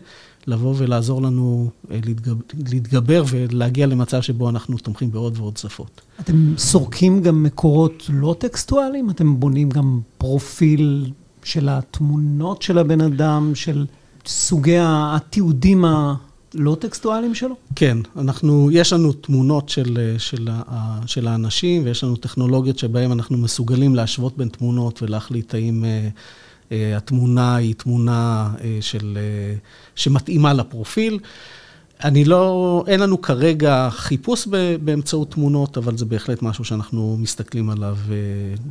לבוא 0.47 0.73
ולעזור 0.77 1.21
לנו 1.21 1.69
אה, 1.91 1.99
להתגבר, 2.05 2.41
להתגבר 2.71 3.23
ולהגיע 3.29 3.87
למצב 3.87 4.21
שבו 4.21 4.49
אנחנו 4.49 4.77
תומכים 4.77 5.11
בעוד 5.11 5.37
ועוד 5.37 5.57
שפות. 5.57 6.01
אתם 6.19 6.53
סורקים 6.57 7.21
גם 7.21 7.43
מקורות 7.43 8.03
לא 8.13 8.35
טקסטואליים? 8.39 9.09
אתם 9.09 9.39
בונים 9.39 9.69
גם 9.69 9.99
פרופיל 10.17 11.11
של 11.43 11.69
התמונות 11.69 12.61
של 12.61 12.77
הבן 12.77 13.01
אדם, 13.01 13.51
של 13.55 13.85
סוגי 14.25 14.77
התיעודים 14.81 15.85
הלא 16.55 16.77
טקסטואליים 16.79 17.35
שלו? 17.35 17.55
כן, 17.75 17.97
אנחנו, 18.17 18.69
יש 18.71 18.93
לנו 18.93 19.13
תמונות 19.13 19.69
של, 19.69 20.15
של, 20.17 20.49
של 21.05 21.27
האנשים, 21.27 21.85
ויש 21.85 22.03
לנו 22.03 22.15
טכנולוגיות 22.15 22.79
שבהן 22.79 23.11
אנחנו 23.11 23.37
מסוגלים 23.37 23.95
להשוות 23.95 24.37
בין 24.37 24.49
תמונות 24.49 25.01
ולהחליט 25.03 25.53
האם... 25.53 25.85
אה, 25.85 26.09
אה, 26.71 26.97
התמונה 26.97 27.55
היא 27.55 27.75
תמונה 27.75 28.53
אה, 28.63 28.77
של, 28.81 29.17
אה, 29.17 29.55
שמתאימה 29.95 30.53
לפרופיל. 30.53 31.19
אני 32.03 32.25
לא, 32.25 32.83
אין 32.87 32.99
לנו 32.99 33.21
כרגע 33.21 33.89
חיפוש 33.91 34.47
באמצעות 34.83 35.31
תמונות, 35.31 35.77
אבל 35.77 35.97
זה 35.97 36.05
בהחלט 36.05 36.41
משהו 36.41 36.63
שאנחנו 36.63 37.17
מסתכלים 37.19 37.69
עליו 37.69 37.97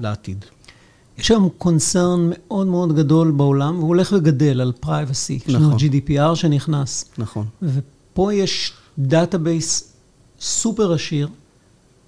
לעתיד. 0.01 0.45
יש 1.19 1.31
היום 1.31 1.49
קונצרן 1.59 2.31
מאוד 2.31 2.67
מאוד 2.67 2.97
גדול 2.97 3.31
בעולם, 3.31 3.79
והוא 3.79 3.89
הולך 3.89 4.13
וגדל 4.17 4.61
על 4.61 4.73
privacy. 4.81 5.39
נכון. 5.49 5.55
יש 5.55 5.57
לנו 5.57 5.77
GDPR 5.77 6.35
שנכנס. 6.35 7.05
נכון. 7.19 7.47
ופה 7.63 8.35
יש 8.35 8.73
database 8.99 9.93
סופר 10.41 10.93
עשיר, 10.93 11.29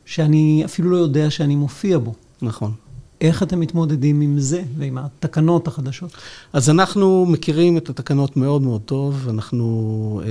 שאני 0.04 0.62
אפילו 0.64 0.90
לא 0.90 0.96
יודע 0.96 1.30
שאני 1.30 1.56
מופיע 1.56 1.98
בו. 1.98 2.14
נכון. 2.42 2.72
איך 3.20 3.42
אתם 3.42 3.60
מתמודדים 3.60 4.20
עם 4.20 4.38
זה 4.38 4.62
ועם 4.76 4.98
התקנות 4.98 5.68
החדשות? 5.68 6.10
אז 6.52 6.70
אנחנו 6.70 7.26
מכירים 7.26 7.76
את 7.76 7.90
התקנות 7.90 8.36
מאוד 8.36 8.62
מאוד 8.62 8.80
טוב, 8.80 9.28
אנחנו 9.28 10.20
אה, 10.24 10.28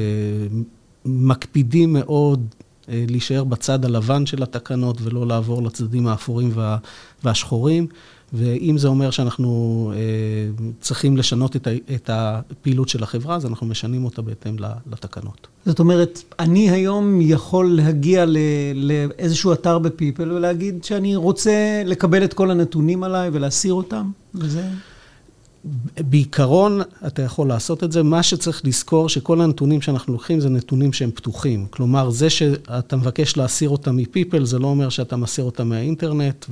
מקפידים 1.05 1.93
מאוד 1.93 2.45
אה, 2.89 3.05
להישאר 3.07 3.43
בצד 3.43 3.85
הלבן 3.85 4.25
של 4.25 4.43
התקנות 4.43 4.97
ולא 5.01 5.27
לעבור 5.27 5.63
לצדדים 5.63 6.07
האפורים 6.07 6.51
וה, 6.53 6.77
והשחורים. 7.23 7.87
ואם 8.33 8.77
זה 8.77 8.87
אומר 8.87 9.11
שאנחנו 9.11 9.91
אה, 9.95 9.99
צריכים 10.81 11.17
לשנות 11.17 11.55
את, 11.55 12.09
הפעילות 12.09 12.89
של 12.89 13.03
החברה, 13.03 13.35
אז 13.35 13.45
אנחנו 13.45 13.67
משנים 13.67 14.05
אותה 14.05 14.21
בהתאם 14.21 14.55
לתקנות. 14.91 15.47
זאת 15.65 15.79
אומרת, 15.79 16.23
אני 16.39 16.69
היום 16.69 17.21
יכול 17.21 17.75
להגיע 17.75 18.25
לאיזשהו 18.75 19.53
אתר 19.53 19.79
בפיפל 19.79 20.31
ולהגיד 20.31 20.83
שאני 20.83 21.15
רוצה 21.15 21.81
לקבל 21.85 22.23
את 22.23 22.33
כל 22.33 22.51
הנתונים 22.51 23.03
עליי 23.03 23.29
ולהסיר 23.33 23.73
אותם, 23.73 24.11
וזה... 24.35 24.63
בעיקרון, 25.99 26.81
אתה 27.07 27.21
יכול 27.21 27.47
לעשות 27.47 27.83
את 27.83 27.91
זה. 27.91 28.03
מה 28.03 28.23
שצריך 28.23 28.61
לזכור, 28.65 29.09
שכל 29.09 29.41
הנתונים 29.41 29.81
שאנחנו 29.81 30.13
לוקחים 30.13 30.39
זה 30.39 30.49
נתונים 30.49 30.93
שהם 30.93 31.11
פתוחים. 31.11 31.65
כלומר, 31.69 32.09
זה 32.09 32.29
שאתה 32.29 32.95
מבקש 32.95 33.37
להסיר 33.37 33.69
אותם 33.69 33.95
מפיפל, 33.95 34.45
זה 34.45 34.59
לא 34.59 34.67
אומר 34.67 34.89
שאתה 34.89 35.15
מסיר 35.15 35.45
אותם 35.45 35.69
מהאינטרנט, 35.69 36.45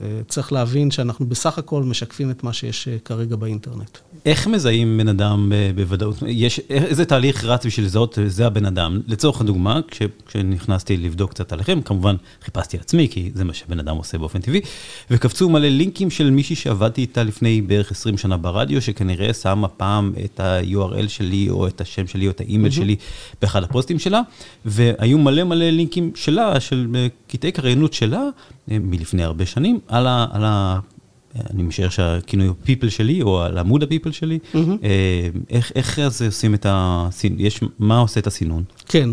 וצריך 0.00 0.52
להבין 0.52 0.90
שאנחנו 0.90 1.26
בסך 1.26 1.58
הכל 1.58 1.82
משקפים 1.82 2.30
את 2.30 2.44
מה 2.44 2.52
שיש 2.52 2.88
אה, 2.88 2.96
כרגע 3.04 3.36
באינטרנט. 3.36 3.98
איך 4.26 4.46
מזהים 4.46 4.98
בן 4.98 5.08
אדם 5.08 5.52
בוודאות? 5.74 6.16
יש, 6.26 6.60
איזה 6.70 7.04
תהליך 7.04 7.44
רץ 7.44 7.66
בשביל 7.66 7.86
לזהות, 7.86 8.18
זה 8.26 8.46
הבן 8.46 8.64
אדם? 8.64 9.00
לצורך 9.06 9.40
הדוגמה, 9.40 9.80
כש, 9.88 10.02
כשנכנסתי 10.26 10.96
לבדוק 10.96 11.30
קצת 11.30 11.52
עליכם, 11.52 11.80
כמובן 11.82 12.16
חיפשתי 12.44 12.78
עצמי, 12.78 13.08
כי 13.10 13.30
זה 13.34 13.44
מה 13.44 13.54
שבן 13.54 13.78
אדם 13.78 13.96
עושה 13.96 14.18
באופן 14.18 14.40
טבעי, 14.40 14.60
וקפצו 15.10 15.48
מלא 15.48 15.68
לינקים 15.68 16.10
של 16.10 16.30
מישהי 16.30 16.56
שעבדתי 16.56 17.00
איתה 17.00 17.22
לפני 17.22 17.62
בערך 17.62 17.90
20 17.90 18.09
שנה 18.16 18.36
ברדיו, 18.36 18.82
שכנראה 18.82 19.34
שמה 19.34 19.68
פעם 19.68 20.12
את 20.24 20.40
ה-URL 20.40 21.08
שלי, 21.08 21.50
או 21.50 21.66
את 21.66 21.80
השם 21.80 22.06
שלי, 22.06 22.26
או 22.26 22.30
את 22.30 22.40
האימייל 22.40 22.72
שלי 22.72 22.96
באחד 23.42 23.62
הפוסטים 23.62 23.98
שלה, 23.98 24.20
והיו 24.64 25.18
מלא 25.18 25.44
מלא 25.44 25.70
לינקים 25.70 26.10
שלה, 26.14 26.60
של 26.60 27.06
קטעי 27.28 27.52
קריינות 27.52 27.92
שלה, 27.92 28.22
אה, 28.70 28.76
מלפני 28.80 29.22
הרבה 29.22 29.46
שנים, 29.46 29.78
על 29.88 30.06
ה... 30.06 30.26
על 30.32 30.44
ה 30.44 30.78
אני 31.50 31.62
משער 31.62 31.88
שהכינוי 31.88 32.46
הוא 32.46 32.56
פיפל 32.64 32.88
שלי, 32.88 33.22
או 33.22 33.42
על 33.42 33.58
עמוד 33.58 33.82
הפיפל 33.82 34.12
שלי. 34.12 34.38
Mm-hmm. 34.54 34.56
איך, 35.50 35.72
איך 35.74 35.98
אז 35.98 36.22
עושים 36.22 36.54
את 36.54 36.66
הסינון? 36.68 37.40
יש, 37.40 37.60
מה 37.78 37.98
עושה 37.98 38.20
את 38.20 38.26
הסינון? 38.26 38.62
כן, 38.88 39.10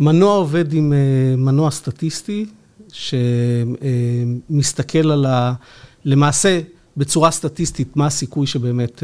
המנוע 0.00 0.34
עובד 0.34 0.72
עם 0.72 0.92
אה, 0.92 0.98
מנוע 1.36 1.70
סטטיסטי, 1.70 2.46
שמסתכל 4.52 5.10
על 5.10 5.26
ה... 5.26 5.52
למעשה, 6.04 6.60
בצורה 6.96 7.30
סטטיסטית, 7.30 7.96
מה 7.96 8.06
הסיכוי 8.06 8.46
שבאמת 8.46 9.02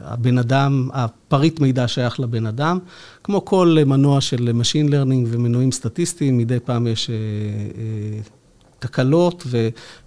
הבן 0.00 0.38
אדם, 0.38 0.88
הפריט 0.92 1.60
מידע 1.60 1.88
שייך 1.88 2.20
לבן 2.20 2.46
אדם. 2.46 2.78
כמו 3.24 3.44
כל 3.44 3.76
מנוע 3.86 4.20
של 4.20 4.60
Machine 4.60 4.90
Learning 4.90 5.26
ומנועים 5.26 5.72
סטטיסטיים, 5.72 6.38
מדי 6.38 6.60
פעם 6.60 6.86
יש 6.86 7.10
תקלות 8.78 9.46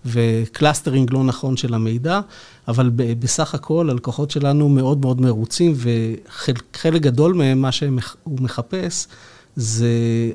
ו 0.05 0.15
clustering 0.15 1.13
לא 1.13 1.23
נכון 1.23 1.57
של 1.57 1.73
המידע, 1.73 2.19
אבל 2.67 2.89
בסך 2.95 3.55
הכל 3.55 3.89
הלקוחות 3.89 4.31
שלנו 4.31 4.69
מאוד 4.69 5.01
מאוד 5.01 5.21
מרוצים, 5.21 5.73
וחלק 5.75 7.01
גדול 7.01 7.33
מהם, 7.33 7.61
מה 7.61 7.71
שהוא 7.71 7.91
מחפש, 8.39 9.07
זה 9.55 9.87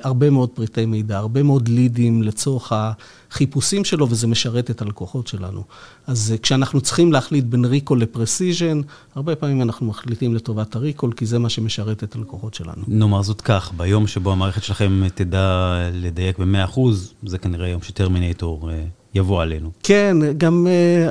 הרבה 0.03 0.31
מאוד 0.31 0.49
פריטי 0.49 0.87
מידע, 0.87 1.19
הרבה 1.19 1.43
מאוד 1.43 1.69
לידים 1.69 2.23
לצורך 2.23 2.73
החיפושים 2.73 3.85
שלו, 3.85 4.11
וזה 4.11 4.27
משרת 4.27 4.71
את 4.71 4.83
הלקוחות 4.83 5.27
שלנו. 5.27 5.63
אז 6.07 6.35
כשאנחנו 6.43 6.81
צריכים 6.81 7.13
להחליט 7.13 7.45
בין 7.45 7.65
ריקול 7.65 8.01
לפרסיז'ן, 8.01 8.81
הרבה 9.15 9.37
פעמים 9.37 9.63
אנחנו 9.63 9.87
מחליטים 9.87 10.35
לטובת 10.35 10.77
הריקול, 10.77 11.13
כי 11.13 11.27
זה 11.27 11.39
מה 11.39 11.49
שמשרת 11.49 12.05
את 12.05 12.17
הלקוחות 12.17 12.55
שלנו. 12.55 12.83
נאמר 12.89 13.23
זאת 13.23 13.41
כך, 13.41 13.73
ביום 13.77 14.07
שבו 14.07 14.33
המערכת 14.33 14.63
שלכם 14.63 15.03
תדע 15.15 15.75
לדייק 15.93 16.39
ב-100%, 16.39 16.81
זה 17.27 17.39
כנראה 17.39 17.69
יום 17.69 17.83
שטרמינטור 17.83 18.71
אה, 18.71 18.85
יבוא 19.17 19.43
עלינו. 19.43 19.71
כן, 19.83 20.17
גם 20.39 20.67
אה, 20.67 21.11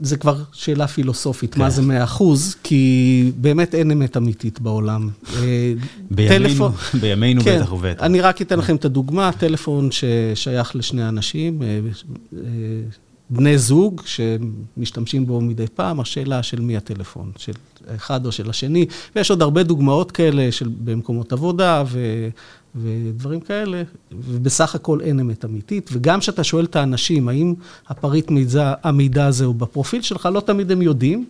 זה 0.00 0.16
כבר 0.16 0.36
שאלה 0.52 0.86
פילוסופית, 0.86 1.54
כן. 1.54 1.60
מה 1.60 1.70
זה 1.70 1.82
100 1.82 2.04
אחוז, 2.04 2.56
כי 2.62 3.32
באמת 3.36 3.74
אין 3.74 3.90
אמת 3.90 4.16
אמיתית 4.16 4.60
בעולם. 4.60 5.08
אה, 5.36 5.72
בימינו, 6.10 6.48
טלפון, 6.48 6.72
בימינו 7.00 7.42
כן, 7.42 7.60
בטח 7.60 7.72
ובטח. 7.72 8.02
אני 8.02 8.20
רק 8.20 8.42
אתן 8.42 8.58
לכם 8.58 8.76
את 8.76 8.84
הדוגמה, 8.84 9.30
טלפון 9.38 9.88
ששייך 9.90 10.76
לשני 10.76 11.08
אנשים, 11.08 11.62
בני 13.30 13.58
זוג 13.58 14.02
שמשתמשים 14.04 15.26
בו 15.26 15.40
מדי 15.40 15.66
פעם, 15.74 16.00
השאלה 16.00 16.42
של 16.42 16.60
מי 16.60 16.76
הטלפון, 16.76 17.32
של 17.36 17.52
אחד 17.96 18.26
או 18.26 18.32
של 18.32 18.50
השני, 18.50 18.86
ויש 19.16 19.30
עוד 19.30 19.42
הרבה 19.42 19.62
דוגמאות 19.62 20.12
כאלה 20.12 20.52
של, 20.52 20.68
במקומות 20.84 21.32
עבודה 21.32 21.84
ו, 21.86 21.98
ודברים 22.74 23.40
כאלה, 23.40 23.82
ובסך 24.12 24.74
הכל 24.74 25.00
אין 25.00 25.20
אמת 25.20 25.44
אמיתית. 25.44 25.90
וגם 25.92 26.20
כשאתה 26.20 26.44
שואל 26.44 26.64
את 26.64 26.76
האנשים, 26.76 27.28
האם 27.28 27.54
הפריט 27.88 28.30
מידע, 28.30 28.74
המידע 28.82 29.26
הזה 29.26 29.44
הוא 29.44 29.54
בפרופיל 29.54 30.02
שלך, 30.02 30.28
לא 30.32 30.40
תמיד 30.40 30.72
הם 30.72 30.82
יודעים, 30.82 31.26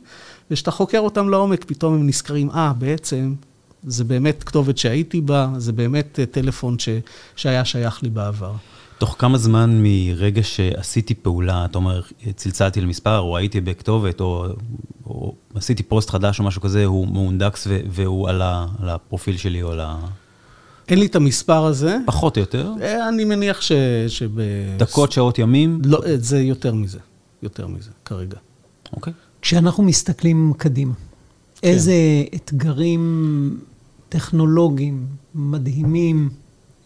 וכשאתה 0.51 0.71
חוקר 0.71 0.99
אותם 0.99 1.29
לעומק, 1.29 1.65
פתאום 1.65 1.95
הם 1.95 2.07
נזכרים, 2.07 2.51
אה, 2.51 2.73
בעצם, 2.79 3.35
זה 3.87 4.05
באמת 4.05 4.45
כתובת 4.45 4.79
שהייתי 4.79 5.21
בה, 5.21 5.49
זה 5.59 5.73
באמת 5.73 6.19
טלפון 6.31 6.79
ש, 6.79 6.89
שהיה 7.37 7.65
שייך 7.65 8.03
לי 8.03 8.11
בעבר. 8.11 8.53
תוך 8.99 9.17
כמה 9.19 9.39
זמן 9.39 9.81
מרגע 9.83 10.43
שעשיתי 10.43 11.15
פעולה, 11.15 11.65
אתה 11.65 11.79
אומר, 11.79 12.03
צלצלתי 12.37 12.81
למספר, 12.81 13.19
או 13.19 13.37
הייתי 13.37 13.61
בכתובת, 13.61 14.21
או, 14.21 14.47
או 15.07 15.35
עשיתי 15.55 15.83
פוסט 15.83 16.11
חדש 16.11 16.41
או 16.41 16.45
משהו 16.45 16.63
כזה, 16.63 16.85
הוא 16.85 17.09
מאונדקס 17.09 17.67
והוא 17.91 18.29
על, 18.29 18.43
על 18.83 18.89
הפרופיל 18.89 19.37
שלי 19.37 19.63
או 19.63 19.73
על 19.73 19.81
ה... 19.81 19.97
אין 20.91 20.99
לי 20.99 21.07
את 21.07 21.17
המספר 21.17 21.65
הזה. 21.65 21.99
פחות 22.07 22.37
או 22.37 22.41
יותר? 22.41 22.73
אה, 22.83 23.09
אני 23.09 23.25
מניח 23.25 23.61
ש... 23.61 23.73
שב... 24.09 24.31
דקות, 24.77 25.13
שעות, 25.13 25.39
ימים? 25.39 25.81
לא, 25.85 26.03
אה, 26.07 26.15
זה 26.19 26.41
יותר 26.41 26.75
מזה. 26.75 26.99
יותר 27.43 27.67
מזה, 27.67 27.91
כרגע. 28.05 28.37
אוקיי. 28.93 29.13
כשאנחנו 29.43 29.83
מסתכלים 29.83 30.53
קדימה, 30.57 30.93
כן. 31.61 31.69
איזה 31.69 31.95
אתגרים 32.35 33.59
טכנולוגיים 34.09 35.07
מדהימים 35.35 36.29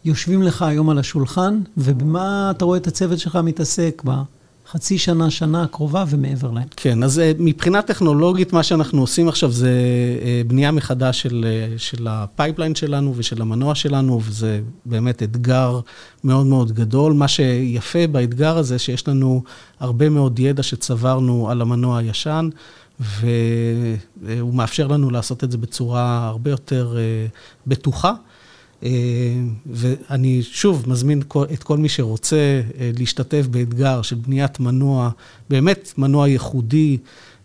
יושבים 0.04 0.42
לך 0.42 0.62
היום 0.62 0.90
על 0.90 0.98
השולחן, 0.98 1.60
ובמה 1.76 2.52
אתה 2.56 2.64
רואה 2.64 2.78
את 2.78 2.86
הצוות 2.86 3.18
שלך 3.18 3.36
מתעסק 3.36 4.02
בחצי 4.66 4.98
שנה, 4.98 5.30
שנה 5.30 5.62
הקרובה 5.62 6.04
ומעבר 6.08 6.50
להם? 6.50 6.68
כן, 6.76 7.02
אז 7.02 7.18
אה, 7.18 7.32
מבחינה 7.38 7.82
טכנולוגית, 7.82 8.52
מה 8.52 8.62
שאנחנו 8.62 9.00
עושים 9.00 9.28
עכשיו 9.28 9.50
זה 9.50 9.70
אה, 10.22 10.42
בנייה 10.46 10.70
מחדש 10.70 11.22
של, 11.22 11.44
אה, 11.48 11.78
של 11.78 12.06
ה 12.10 12.18
pipeline 12.18 12.74
שלנו 12.74 13.12
ושל 13.16 13.42
המנוע 13.42 13.74
שלנו, 13.74 14.20
וזה 14.24 14.60
באמת 14.86 15.22
אתגר 15.22 15.80
מאוד 16.24 16.46
מאוד 16.46 16.72
גדול. 16.72 17.12
מה 17.12 17.28
שיפה 17.28 18.06
באתגר 18.06 18.58
הזה, 18.58 18.78
שיש 18.78 19.08
לנו 19.08 19.42
הרבה 19.80 20.08
מאוד 20.08 20.38
ידע 20.38 20.62
שצברנו 20.62 21.50
על 21.50 21.60
המנוע 21.62 21.98
הישן. 21.98 22.48
והוא 23.00 24.54
מאפשר 24.54 24.86
לנו 24.86 25.10
לעשות 25.10 25.44
את 25.44 25.50
זה 25.50 25.58
בצורה 25.58 26.26
הרבה 26.26 26.50
יותר 26.50 26.96
בטוחה. 27.66 28.12
אה, 28.84 28.90
ואני 29.66 30.42
שוב 30.42 30.84
מזמין 30.86 31.22
את 31.52 31.62
כל 31.62 31.78
מי 31.78 31.88
שרוצה 31.88 32.36
אה, 32.80 32.90
להשתתף 32.98 33.46
באתגר 33.50 34.02
של 34.02 34.16
בניית 34.16 34.60
מנוע, 34.60 35.10
באמת 35.50 35.92
מנוע 35.98 36.28
ייחודי, 36.28 36.98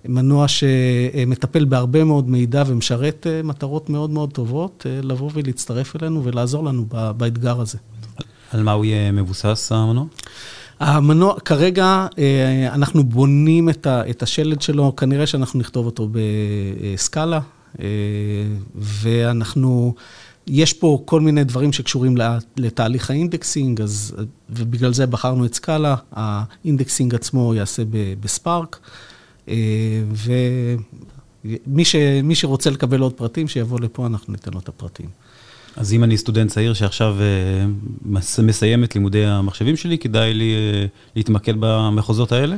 מנוע 0.05 0.47
שמטפל 0.47 1.65
בהרבה 1.65 2.03
מאוד 2.03 2.29
מידע 2.29 2.63
ומשרת 2.67 3.27
אה, 3.29 3.41
מטרות 3.43 3.89
מאוד 3.89 4.09
מאוד 4.09 4.31
טובות, 4.31 4.85
לבוא 5.03 5.29
ולהצטרף 5.33 5.95
אלינו 5.95 6.23
ולעזור 6.23 6.63
לנו 6.63 6.85
באתגר 7.17 7.61
הזה. 7.61 7.77
על 8.51 8.63
מה 8.63 8.71
הוא 8.71 8.85
יהיה 8.85 9.11
מבוסס, 9.11 9.71
המנוע? 9.71 10.05
המנוע, 10.79 11.39
כרגע 11.39 12.07
אנחנו 12.67 13.03
בונים 13.03 13.69
את 13.87 14.23
השלד 14.23 14.61
שלו, 14.61 14.95
כנראה 14.95 15.27
שאנחנו 15.27 15.59
נכתוב 15.59 15.85
אותו 15.85 16.09
ב 16.11 16.29
Scala, 16.29 17.39
ואנחנו... 18.75 19.93
יש 20.49 20.73
פה 20.73 21.01
כל 21.05 21.21
מיני 21.21 21.43
דברים 21.43 21.73
שקשורים 21.73 22.17
לתהליך 22.57 23.09
ה 23.09 23.16
indexing, 23.16 23.81
אז, 23.81 24.15
ובגלל 24.49 24.93
זה 24.93 25.05
בחרנו 25.05 25.45
את 25.45 25.53
Scala. 25.53 25.95
ה 26.11 26.23
indexing 26.23 27.15
עצמו 27.15 27.55
יעשה 27.55 27.83
ב 28.19 28.28
Spark, 28.28 28.79
אה, 29.49 29.55
ומי 31.67 31.85
ש, 31.85 31.95
שרוצה 32.33 32.69
לקבל 32.69 32.99
עוד 32.99 33.13
פרטים, 33.13 33.47
שיבוא 33.47 33.79
לפה, 33.79 34.05
אנחנו 34.05 34.33
ניתן 34.33 34.51
לו 34.53 34.59
את 34.59 34.69
הפרטים. 34.69 35.09
אז 35.75 35.93
אם 35.93 36.03
אני 36.03 36.17
סטודנט 36.17 36.51
צעיר 36.51 36.73
שעכשיו 36.73 37.17
אה, 37.21 37.65
מסיים 38.43 38.83
את 38.83 38.95
לימודי 38.95 39.25
המחשבים 39.25 39.75
שלי, 39.75 39.97
כדאי 39.97 40.33
לי 40.33 40.53
אה, 40.53 40.85
להתמקד 41.15 41.53
במחוזות 41.59 42.31
האלה? 42.31 42.55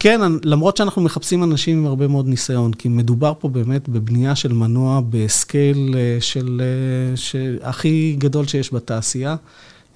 כן, 0.00 0.20
למרות 0.44 0.76
שאנחנו 0.76 1.02
מחפשים 1.02 1.44
אנשים 1.44 1.78
עם 1.78 1.86
הרבה 1.86 2.08
מאוד 2.08 2.26
ניסיון, 2.26 2.72
כי 2.72 2.88
מדובר 2.88 3.32
פה 3.38 3.48
באמת 3.48 3.88
בבנייה 3.88 4.36
של 4.36 4.52
מנוע 4.52 5.00
בסקייל 5.10 5.94
אה, 5.96 6.20
של, 6.20 6.62
אה, 6.64 7.16
של 7.16 7.58
הכי 7.62 8.16
גדול 8.18 8.46
שיש 8.46 8.74
בתעשייה. 8.74 9.36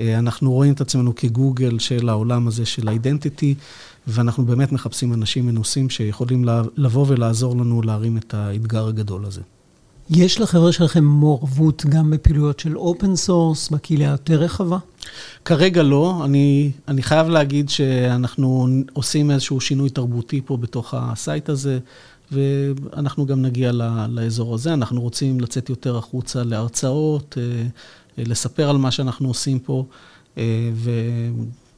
אה, 0.00 0.18
אנחנו 0.18 0.52
רואים 0.52 0.72
את 0.72 0.80
עצמנו 0.80 1.14
כגוגל 1.14 1.78
של 1.78 2.08
העולם 2.08 2.48
הזה 2.48 2.66
של 2.66 2.88
אידנטיטי, 2.88 3.54
ואנחנו 4.06 4.44
באמת 4.44 4.72
מחפשים 4.72 5.12
אנשים 5.12 5.46
מנוסים 5.46 5.90
שיכולים 5.90 6.44
לבוא 6.76 7.06
ולעזור 7.08 7.56
לנו 7.56 7.82
להרים 7.82 8.16
את 8.16 8.34
האתגר 8.34 8.86
הגדול 8.86 9.24
הזה. 9.24 9.40
יש 10.10 10.40
לחבר'ה 10.40 10.72
שלכם 10.72 11.04
מעורבות 11.04 11.86
גם 11.88 12.10
בפעילויות 12.10 12.60
של 12.60 12.76
open 12.76 13.16
source, 13.16 13.68
בקהילה 13.68 14.04
יותר 14.04 14.40
רחבה? 14.40 14.78
כרגע 15.44 15.82
לא. 15.82 16.22
אני, 16.24 16.70
אני 16.88 17.02
חייב 17.02 17.28
להגיד 17.28 17.68
שאנחנו 17.68 18.68
עושים 18.92 19.30
איזשהו 19.30 19.60
שינוי 19.60 19.90
תרבותי 19.90 20.40
פה 20.44 20.56
בתוך 20.56 20.94
ה 20.96 21.07
site 21.07 21.48
הזה, 21.48 21.78
ואנחנו 22.32 23.26
גם 23.26 23.42
נגיע 23.42 23.72
ל, 23.72 23.82
לאזור 24.08 24.54
הזה. 24.54 24.74
אנחנו 24.74 25.00
רוצים 25.00 25.40
לצאת 25.40 25.68
יותר 25.70 25.96
החוצה 25.96 26.42
להרצאות, 26.44 27.38
אה, 27.40 28.24
לספר 28.24 28.70
על 28.70 28.76
מה 28.76 28.90
שאנחנו 28.90 29.28
עושים 29.28 29.58
פה, 29.58 29.84
אה, 30.38 30.70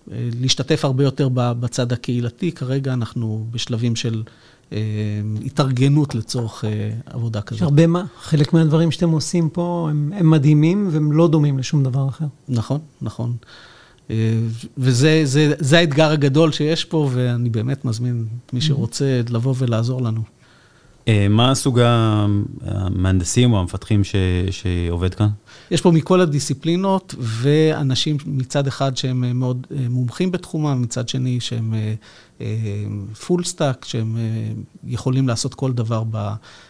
ולהשתתף 0.08 0.84
הרבה 0.84 1.04
יותר 1.04 1.28
בצד 1.32 1.92
הקהילתי. 1.92 2.52
כרגע 2.52 2.92
אנחנו 2.92 3.46
בשלבים 3.50 3.96
של... 3.96 4.22
אה, 4.72 4.78
התארגנות 5.46 6.14
לצורך 6.14 6.64
אה, 6.64 6.90
עבודה 7.06 7.40
כזאת. 7.40 7.60
יש 7.60 7.62
הרבה 7.62 7.86
מה, 7.86 8.04
חלק 8.20 8.52
מהדברים 8.52 8.90
שאתם 8.90 9.10
עושים 9.10 9.48
פה 9.48 9.88
הם, 9.90 10.12
הם 10.16 10.30
מדהימים 10.30 10.88
והם 10.92 11.12
לא 11.12 11.28
דומים 11.28 11.58
לשום 11.58 11.84
דבר 11.84 12.08
אחר. 12.08 12.26
נכון, 12.48 12.80
נכון. 13.02 13.32
אה, 14.10 14.16
וזה 14.78 15.20
זה, 15.24 15.54
זה 15.58 15.78
האתגר 15.78 16.10
הגדול 16.10 16.52
שיש 16.52 16.84
פה, 16.84 17.08
ואני 17.12 17.50
באמת 17.50 17.84
מזמין 17.84 18.26
מי 18.52 18.60
שרוצה 18.60 19.20
לבוא 19.30 19.54
ולעזור 19.58 20.02
לנו. 20.02 20.22
אה, 21.08 21.26
מה 21.28 21.54
סוג 21.54 21.80
המהנדסים 22.64 23.52
או 23.52 23.60
המפתחים 23.60 24.04
ש, 24.04 24.14
שעובד 24.50 25.14
כאן? 25.14 25.28
יש 25.70 25.80
פה 25.80 25.90
מכל 25.90 26.20
הדיסציפלינות, 26.20 27.14
ואנשים 27.18 28.16
מצד 28.26 28.66
אחד 28.66 28.96
שהם 28.96 29.38
מאוד 29.38 29.66
אה, 29.70 29.88
מומחים 29.88 30.30
בתחומם, 30.30 30.82
מצד 30.82 31.08
שני 31.08 31.40
שהם 31.40 31.74
full 33.26 33.44
stack, 33.44 33.84
שהם 33.84 34.16
יכולים 34.84 35.28
לעשות 35.28 35.54
כל 35.54 35.72
דבר 35.72 36.04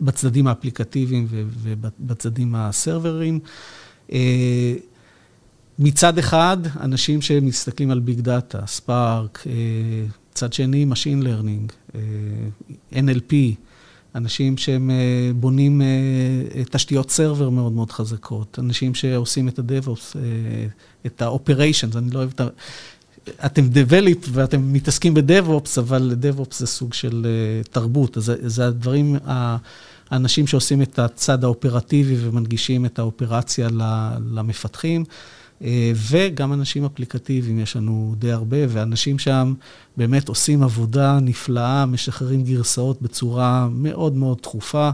בצדדים 0.00 0.46
האפליקטיביים 0.46 1.26
ובצדדים 1.30 2.54
הסרברים. 2.54 3.38
מצד 5.78 6.18
אחד, 6.18 6.56
אנשים 6.80 7.22
שמסתכלים 7.22 7.90
על 7.90 8.00
big 8.00 8.20
data, 8.20 8.66
Spark, 8.66 9.44
מצד 10.32 10.52
שני, 10.52 10.86
Machine 10.90 11.24
Learning, 11.24 11.96
NLP, 12.92 13.34
אנשים 14.14 14.56
שהם 14.56 14.90
אה, 14.90 15.30
בונים 15.36 15.82
אה, 15.82 16.64
תשתיות 16.70 17.10
סרבר 17.10 17.50
מאוד 17.50 17.72
מאוד 17.72 17.90
חזקות, 17.90 18.58
אנשים 18.58 18.94
שעושים 18.94 19.48
את 19.48 19.58
ה-DevOps, 19.58 20.16
אה, 20.16 20.20
את 21.06 21.22
ה-Operations, 21.22 21.98
אני 21.98 22.10
לא 22.10 22.18
אוהב 22.18 22.30
את 22.34 22.40
ה... 22.40 22.46
אתם 23.46 23.62
Develop 23.62 24.28
ואתם 24.32 24.72
מתעסקים 24.72 25.14
ב-DevOps, 25.14 25.78
אבל 25.78 26.16
DevOps 26.22 26.54
זה 26.56 26.66
סוג 26.66 26.94
של 26.94 27.26
תרבות, 27.70 28.16
אז 28.16 28.32
זה 28.42 28.66
הדברים, 28.66 29.16
האנשים 30.10 30.46
שעושים 30.46 30.82
את 30.82 30.98
הצד 30.98 31.44
האופרטיבי 31.44 32.16
ומנגישים 32.20 32.86
את 32.86 32.98
האופרציה 32.98 33.68
למפתחים. 34.30 35.04
אה, 35.64 35.92
וגם 36.10 36.52
אנשים 36.52 36.84
אפליקטיביים, 36.84 37.58
יש 37.58 37.76
לנו 37.76 38.14
די 38.18 38.32
הרבה, 38.32 38.56
ואנשים 38.68 39.18
שם 39.18 39.54
באמת 39.96 40.28
עושים 40.28 40.62
עבודה 40.62 41.18
נפלאה, 41.22 41.86
משחררים 41.86 42.44
גרסאות 42.44 43.02
בצורה 43.02 43.68
מאוד 43.70 44.16
מאוד 44.16 44.38
תכופה. 44.38 44.90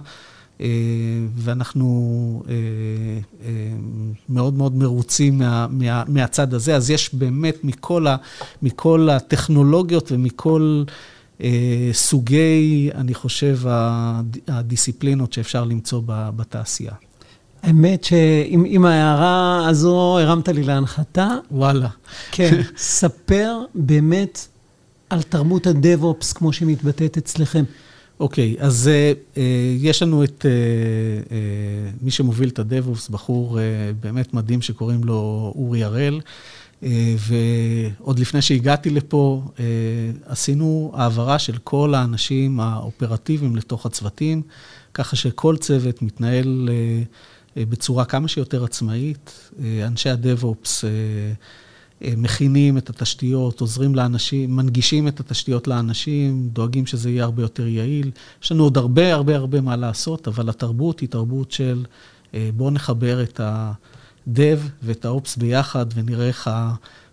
אה, 0.61 0.67
ואנחנו 1.37 2.43
אה, 2.49 3.49
מאוד 4.29 4.55
מאוד 4.55 4.75
מרוצים 4.75 5.39
מה, 5.39 5.67
מה, 5.71 6.03
מהצד 6.09 6.55
הזה. 6.55 6.77
אז 6.77 6.91
יש 6.91 7.15
באמת 7.15 7.65
מכל, 7.65 8.07
ה, 8.07 8.17
מכל 8.63 9.09
הטכנולוגיות 9.11 10.13
ומכל 10.13 10.85
סוגי, 11.93 12.91
אני 12.95 13.15
חושב, 13.15 13.59
הדיסציפלינות 14.49 15.33
שאפשר 15.33 15.65
למצוא 15.65 16.03
בתעשייה. 16.07 16.93
האמת 17.63 18.05
שעם 18.05 18.85
ההערה 18.85 19.69
הזו 19.69 20.19
הרמת 20.19 20.49
לי 20.49 20.63
להנחתה. 20.63 21.29
וואלה. 21.51 21.89
כן, 22.31 22.61
ספר 22.77 23.59
באמת 23.75 24.47
על 25.11 25.23
תרבות 25.23 25.67
הדב-אופס 25.67 26.33
כמו 26.33 26.53
שהיא 26.53 26.69
מתבטאת 26.69 27.17
אצלכם. 27.17 27.65
אוקיי, 28.21 28.57
okay, 28.59 28.63
אז 28.63 28.91
uh, 29.35 29.39
יש 29.79 30.03
לנו 30.03 30.25
את 30.25 30.45
uh, 30.45 31.29
uh, 31.29 31.33
מי 32.03 32.11
שמוביל 32.11 32.49
את 32.49 32.59
הדב-אופס, 32.59 33.09
בחור 33.09 33.59
uh, 33.59 33.61
באמת 34.01 34.35
מדהים 34.35 34.63
שקוראים 34.63 35.05
לו 35.05 35.53
אורי 35.57 35.85
הראל, 35.85 36.21
uh, 36.21 36.87
ועוד 38.01 38.19
לפני 38.19 38.43
שהגעתי 38.43 38.91
לפה, 38.91 39.43
uh, 39.57 39.61
עשינו 40.27 40.93
העברה 40.95 41.39
של 41.39 41.59
כל 41.65 41.95
האנשים 41.95 42.61
האופרטיביים 42.61 43.57
לתוך 43.57 43.87
הצוותים, 43.87 44.43
ככה 44.95 45.17
שכל 45.17 45.57
צוות 45.57 46.03
מתנהל... 46.03 46.69
Uh, 46.69 47.07
בצורה 47.57 48.05
כמה 48.05 48.29
שיותר 48.29 48.65
עצמאית. 48.65 49.51
אה, 49.63 49.87
אנשי 49.87 50.11
הדב-אופס 50.11 50.85
אה, 50.85 50.91
מכינים 52.17 52.79
את 52.79 52.91
התשתיות, 52.91 53.61
עוזרים 53.61 53.95
לאנשים, 53.95 54.57
מנגישים 54.57 55.09
את 55.09 55.21
התשתיות 55.21 55.69
לאנשים, 55.69 56.49
דואגים 56.53 56.87
שזה 56.87 57.11
יהיה 57.11 57.25
הרבה 57.25 57.43
יותר 57.43 57.67
יעיל. 57.67 58.11
יש 58.43 58.53
לנו 58.53 58.65
עוד 58.65 58.79
הרבה 58.79 59.15
הרבה 59.15 59.37
הרבה 59.37 59.61
מה 59.61 59.77
לעשות, 59.77 60.29
אבל 60.29 60.49
התרבות 60.49 61.01
היא 61.01 61.09
תרבות 61.09 61.53
של 61.53 61.85
בואו 62.57 62.71
נחבר 62.71 63.23
את, 63.23 63.41
הדב 64.27 64.61
ואת 64.83 65.05
האופס 65.05 65.37
ביחד, 65.37 65.87
ונראה 65.95 66.27
איך 66.27 66.51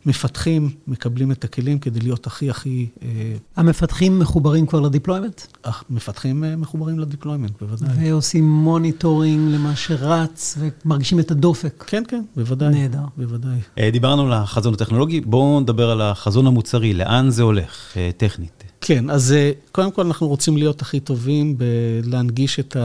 המפתחים 0.08 0.70
מקבלים 0.88 1.32
את 1.32 1.44
הכלים 1.44 1.80
כדי 1.80 2.00
להיות 2.00 2.28
הכי 2.28 2.50
הכי... 2.50 2.88
אה, 3.04 3.08
המפתחים 3.56 4.20
מחוברים 4.20 4.66
כבר 4.66 4.80
לדיפלוימנט? 4.80 5.42
המפתחים 5.64 6.44
אה, 6.44 6.56
מחוברים 6.56 7.00
ל 7.00 7.04
deployment, 7.04 7.52
בוודאי. 7.62 7.90
ועושים 8.00 8.50
monitoring 8.50 9.52
למה 9.54 9.76
שרץ, 9.76 10.58
ומרגישים 10.86 11.20
את 11.20 11.32
הדופק. 11.32 11.84
כן, 11.88 12.04
כן, 12.08 12.24
בוודאי. 12.36 12.70
נהדר. 12.70 13.04
בוודאי. 13.18 13.60
אה, 13.80 13.90
דיברנו 13.92 14.26
על 14.26 14.34
החזון 14.34 14.74
הטכנולוגי, 14.74 15.22
בואו 15.22 15.60
נדבר 15.60 15.90
על 15.90 16.02
החזון 16.02 16.48
המוצרי, 16.48 16.94
לאן 16.94 17.30
זה 17.30 17.44
הולך, 17.44 17.98
טכנית. 18.18 18.64
כן, 18.82 19.10
אז 19.10 19.36
קודם 19.72 19.92
כל 19.92 20.06
אנחנו 20.06 20.28
רוצים 20.28 20.58
להיות 20.58 20.82
הכי 20.82 21.00
טובים 21.00 21.58
בלהנגיש 21.58 22.60
את 22.60 22.78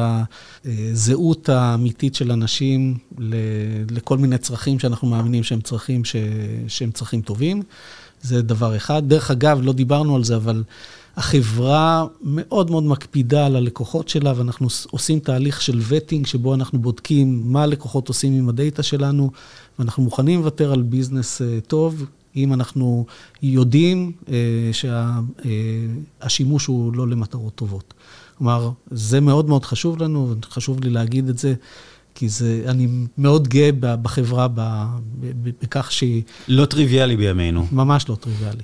הזהות 0.65 1.49
האמיתית 1.49 2.15
של 2.15 2.33
אנשים 2.33 2.99
לכל 3.91 4.19
מיני 4.19 4.39
צרכים 4.39 4.79
שאנחנו 4.79 5.09
מאמינים 5.09 5.43
שהם 5.43 5.61
צרכים, 5.61 6.05
ש... 6.05 6.17
שהם 6.69 6.91
צרכים 6.91 7.21
טובים. 7.21 7.63
זה 8.23 8.43
דבר 8.43 8.77
אחד. 8.77 9.09
דרך 9.09 9.31
אגב, 9.31 9.61
לא 9.63 9.73
דיברנו 9.73 10.17
על 10.17 10.25
זה, 10.25 10.37
אבל 10.37 10.63
החברה 11.17 12.07
מאוד 12.23 12.71
מאוד 12.71 12.85
מקפידה 12.85 13.47
על 13.47 13.57
הלקוחות 13.57 14.09
שלה, 14.09 14.33
ואנחנו 14.37 14.69
עושים 14.91 15.19
תהליך 15.19 15.63
של 15.63 15.81
וטינג, 15.89 16.27
שבו 16.27 16.55
אנחנו 16.55 16.79
בודקים 16.79 17.43
מה 17.45 17.63
הלקוחות 17.63 18.09
עושים 18.09 18.33
עם 18.33 18.49
הדאטה 18.49 18.83
שלנו, 18.83 19.31
ואנחנו 19.79 20.03
מוכנים 20.03 20.41
לוותר 20.41 20.73
על 20.73 20.83
ביזנס 20.83 21.43
טוב, 21.67 22.07
אם 22.37 22.53
אנחנו 22.53 23.07
יודעים 23.43 24.13
אה, 24.29 24.71
שהשימוש 26.23 26.69
אה, 26.69 26.75
הוא 26.75 26.97
לא 26.97 27.09
למטרות 27.09 27.55
טובות. 27.55 27.95
כלומר, 28.39 28.71
זה 28.91 29.21
מאוד 29.21 29.49
מאוד 29.49 29.65
חשוב 29.65 30.03
לנו, 30.03 30.35
וחשוב 30.43 30.85
לי 30.85 30.91
להגיד 30.91 31.29
את 31.29 31.39
זה, 31.39 31.55
כי 32.15 32.29
זה, 32.29 32.65
אני 32.67 32.89
מאוד 33.19 33.49
גאה 33.49 33.71
בחברה 33.73 34.49
בכך 35.63 35.93
שהיא... 35.93 36.23
לא 36.49 36.65
טריוויאלי 36.65 37.17
בימינו. 37.17 37.67
ממש 37.73 38.09
לא 38.09 38.15
טריוויאלי. 38.15 38.63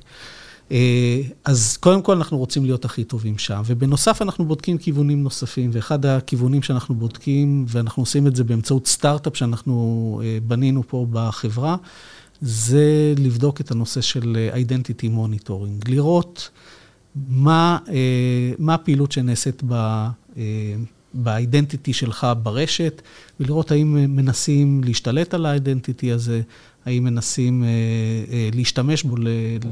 אה, 0.72 1.20
אז 1.44 1.76
קודם 1.76 2.02
כל 2.02 2.16
אנחנו 2.16 2.38
רוצים 2.38 2.64
להיות 2.64 2.84
הכי 2.84 3.04
טובים 3.04 3.38
שם, 3.38 3.62
ובנוסף 3.66 4.22
אנחנו 4.22 4.44
בודקים 4.44 4.78
כיוונים 4.78 5.22
נוספים, 5.22 5.70
ואחד 5.72 6.06
הכיוונים 6.06 6.62
שאנחנו 6.62 6.94
בודקים, 6.94 7.64
ואנחנו 7.68 8.02
עושים 8.02 8.26
את 8.26 8.36
זה 8.36 8.44
באמצעות 8.44 8.86
סטארט-אפ 8.86 9.36
שאנחנו 9.36 10.20
בנינו 10.46 10.82
פה 10.88 11.06
בחברה, 11.10 11.76
זה 12.40 13.14
לבדוק 13.18 13.60
את 13.60 13.70
הנושא 13.70 14.00
של 14.00 14.36
אה, 14.36 14.62
identity 14.62 15.06
monitoring, 15.16 15.90
לראות 15.90 16.50
מה, 17.28 17.78
אה, 17.88 18.52
מה 18.58 18.74
הפעילות 18.74 19.12
שנעשית 19.12 19.62
באידנטיטי 21.14 21.90
אה, 21.90 21.96
שלך 21.96 22.26
ברשת, 22.42 23.02
ולראות 23.40 23.70
האם 23.70 24.16
מנסים 24.16 24.84
להשתלט 24.84 25.34
על 25.34 25.46
ה 25.46 25.54
identity 25.54 26.12
הזה, 26.12 26.40
האם 26.84 27.04
מנסים 27.04 27.64
להשתמש 28.54 29.02
בו 29.02 29.16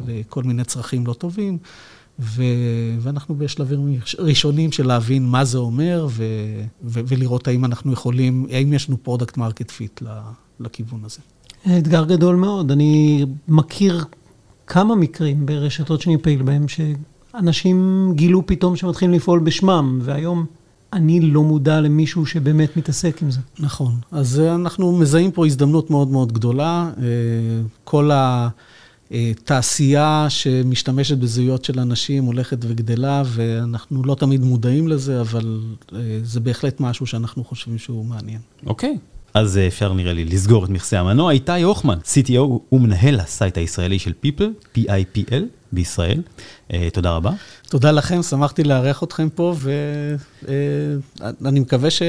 לכל 0.06 0.42
מיני 0.42 0.64
צרכים 0.64 1.06
לא 1.06 1.12
טובים. 1.12 1.58
ו- 2.18 2.42
ואנחנו 3.00 3.34
בשלבים 3.34 4.00
ראשונים 4.18 4.72
של 4.72 4.86
להבין 4.86 5.26
מה 5.26 5.44
זה 5.44 5.58
אומר, 5.58 6.06
ו- 6.10 6.24
ו- 6.84 7.00
ולראות 7.06 7.48
האם 7.48 7.64
אנחנו 7.64 7.92
יכולים, 7.92 8.46
האם 8.50 8.72
יש 8.72 8.88
לנו 8.88 9.02
product 9.02 9.36
market 9.36 9.70
fit 9.70 10.02
לכיוון 10.60 11.04
הזה. 11.04 11.20
אתגר 11.78 12.04
גדול 12.04 12.36
מאוד. 12.36 12.70
אני 12.70 13.24
מכיר 13.48 14.04
כמה 14.66 14.94
מקרים 14.94 15.46
ברשתות 15.46 16.00
שאני 16.00 16.18
פעיל 16.18 16.42
בהם, 16.42 16.66
שאנשים 16.68 18.10
גילו 18.14 18.46
פתאום 18.46 18.76
שמתחילים 18.76 19.14
לפעול 19.14 19.40
בשמם, 19.40 19.98
והיום 20.02 20.46
אני 20.92 21.20
לא 21.20 21.42
מודע 21.42 21.80
למישהו 21.80 22.26
שבאמת 22.26 22.76
מתעסק 22.76 23.22
עם 23.22 23.30
זה. 23.30 23.40
נכון. 23.58 23.94
אז 24.10 24.40
אנחנו 24.40 24.92
מזהים 24.92 25.30
פה 25.30 25.46
הזדמנות 25.46 25.90
מאוד 25.90 26.08
מאוד 26.08 26.32
גדולה. 26.32 26.90
אה, 26.98 27.04
כל 27.84 28.10
התעשייה 29.10 30.26
שמשתמשת 30.28 31.18
בזהויות 31.18 31.64
של 31.64 31.80
אנשים 31.80 32.24
הולכת 32.24 32.58
וגדלה, 32.60 33.22
ואנחנו 33.26 34.04
לא 34.04 34.14
תמיד 34.14 34.40
מודעים 34.40 34.88
לזה, 34.88 35.20
אבל 35.20 35.60
אה, 35.92 35.98
זה 36.22 36.40
בהחלט 36.40 36.80
משהו 36.80 37.06
שאנחנו 37.06 37.44
חושבים 37.44 37.78
שהוא 37.78 38.04
מעניין. 38.04 38.40
אוקיי. 38.66 38.98
Okay. 38.98 39.15
אז 39.36 39.58
אה, 39.58 39.66
אפשר 39.66 39.92
נראה 39.92 40.12
לי 40.12 40.24
לסגור 40.24 40.64
את 40.64 40.70
מכסה 40.70 41.00
המנוע. 41.00 41.32
איתי 41.32 41.62
הוכמן, 41.62 41.98
CTO 42.04 42.40
ומנהל 42.72 43.20
הסייט 43.20 43.58
הישראלי 43.58 43.98
של 43.98 44.12
People, 44.24 44.76
P-I-P-L, 44.76 45.42
בישראל. 45.76 46.22
Uh, 46.68 46.72
תודה 46.92 47.10
רבה. 47.10 47.30
תודה 47.68 47.92
לכם, 47.92 48.22
שמחתי 48.22 48.64
לארח 48.64 49.02
אתכם 49.02 49.28
פה, 49.34 49.54
ואני 49.60 51.58
uh, 51.58 51.60
מקווה 51.60 51.90
ש... 51.90 52.02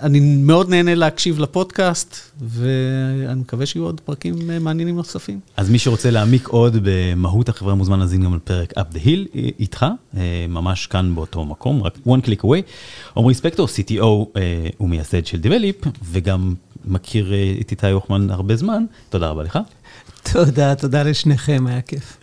אני, 0.00 0.20
מאוד 0.20 0.70
נהנה 0.70 0.94
להקשיב 0.94 1.40
לפודקאסט, 1.40 2.16
ואני 2.40 3.40
מקווה 3.40 3.66
שיהיו 3.66 3.84
עוד 3.84 4.00
פרקים 4.00 4.34
uh, 4.34 4.38
מעניינים 4.60 4.96
נוספים. 4.96 5.40
אז 5.56 5.70
מי 5.70 5.78
שרוצה 5.78 6.10
להעמיק 6.10 6.48
עוד 6.48 6.76
במהות 6.82 7.48
החברה 7.48 7.74
מוזמן 7.74 7.98
להזין 8.00 8.24
גם 8.24 8.36
לפרק 8.36 8.72
Up 8.78 8.94
the 8.94 8.98
Hill 9.06 9.36
איתך, 9.58 9.86
ממש 10.48 10.86
כאן 10.86 11.14
באותו 11.14 11.44
מקום, 11.44 11.82
רק 11.82 11.98
one 12.06 12.26
click 12.26 12.44
away. 12.44 12.62
עמרי 13.16 13.34
ספקטור, 13.34 13.68
CTO 13.68 14.38
ומייסד 14.80 15.26
של 15.26 15.38
Develop, 15.42 15.88
וגם 16.04 16.54
מכיר 16.84 17.32
את 17.60 17.70
איתי 17.70 17.90
הוכמן 17.90 18.30
הרבה 18.30 18.56
זמן, 18.56 18.84
תודה 19.10 19.28
רבה 19.28 19.42
לך. 19.42 19.58
תודה, 20.32 20.74
תודה 20.74 21.02
לשניכם, 21.02 21.66
היה 21.66 21.80
כיף. 21.80 22.18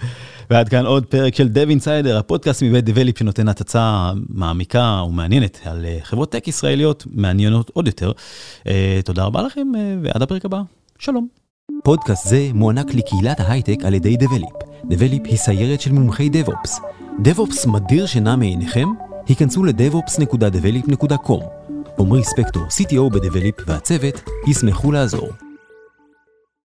ועד 0.50 0.70
כאן 0.70 0.86
עוד 0.86 1.06
פרק 1.06 1.36
של 1.36 1.50
Dev 1.54 1.82
Insider, 1.82 2.14
הפודקאסט 2.20 2.64
מבית 2.64 2.86
דבליפ 2.86 3.20
שנותן 3.20 3.48
הצצה 3.48 4.12
מעמיקה 4.30 5.04
ומעניינת 5.08 5.60
על 5.66 5.86
אה, 5.86 5.98
חברות 6.04 6.32
טק 6.32 6.48
ישראליות 6.48 7.06
מעניינות 7.12 7.72
עוד 7.74 7.88
יותר. 7.88 8.12
אה, 8.68 9.00
תודה 9.06 9.24
רבה 9.24 9.42
לכם 9.42 9.68
אה, 9.78 9.96
ועד 10.04 10.22
הפרק 10.22 10.46
הבא, 10.46 10.62
שלום. 11.00 11.28
פודקאסט 11.84 12.28
זה 12.28 12.50
מוענק 12.54 12.94
לקהילת 12.94 13.40
ההייטק 13.40 13.78
על 13.84 13.94
ידי 13.94 14.18
דבליפ. 14.18 14.50
דבליפ 14.90 15.22
היא 15.26 15.38
סיירת 15.38 15.82
של 15.82 15.92
מומחי 15.92 16.30
DevOps. 16.30 16.70
DevOps 17.24 17.68
מדיר 17.68 18.06
שינה 18.06 18.36
מעיניכם? 18.36 18.88
היכנסו 19.28 19.64
ל-devops.develop.com. 19.64 21.44
עמרי 22.00 22.24
ספקטור, 22.24 22.64
CTO 22.64 23.14
בדבליפ 23.14 23.56
והצוות, 23.68 24.22
ישמחו 24.48 24.92
לעזור. 24.92 25.49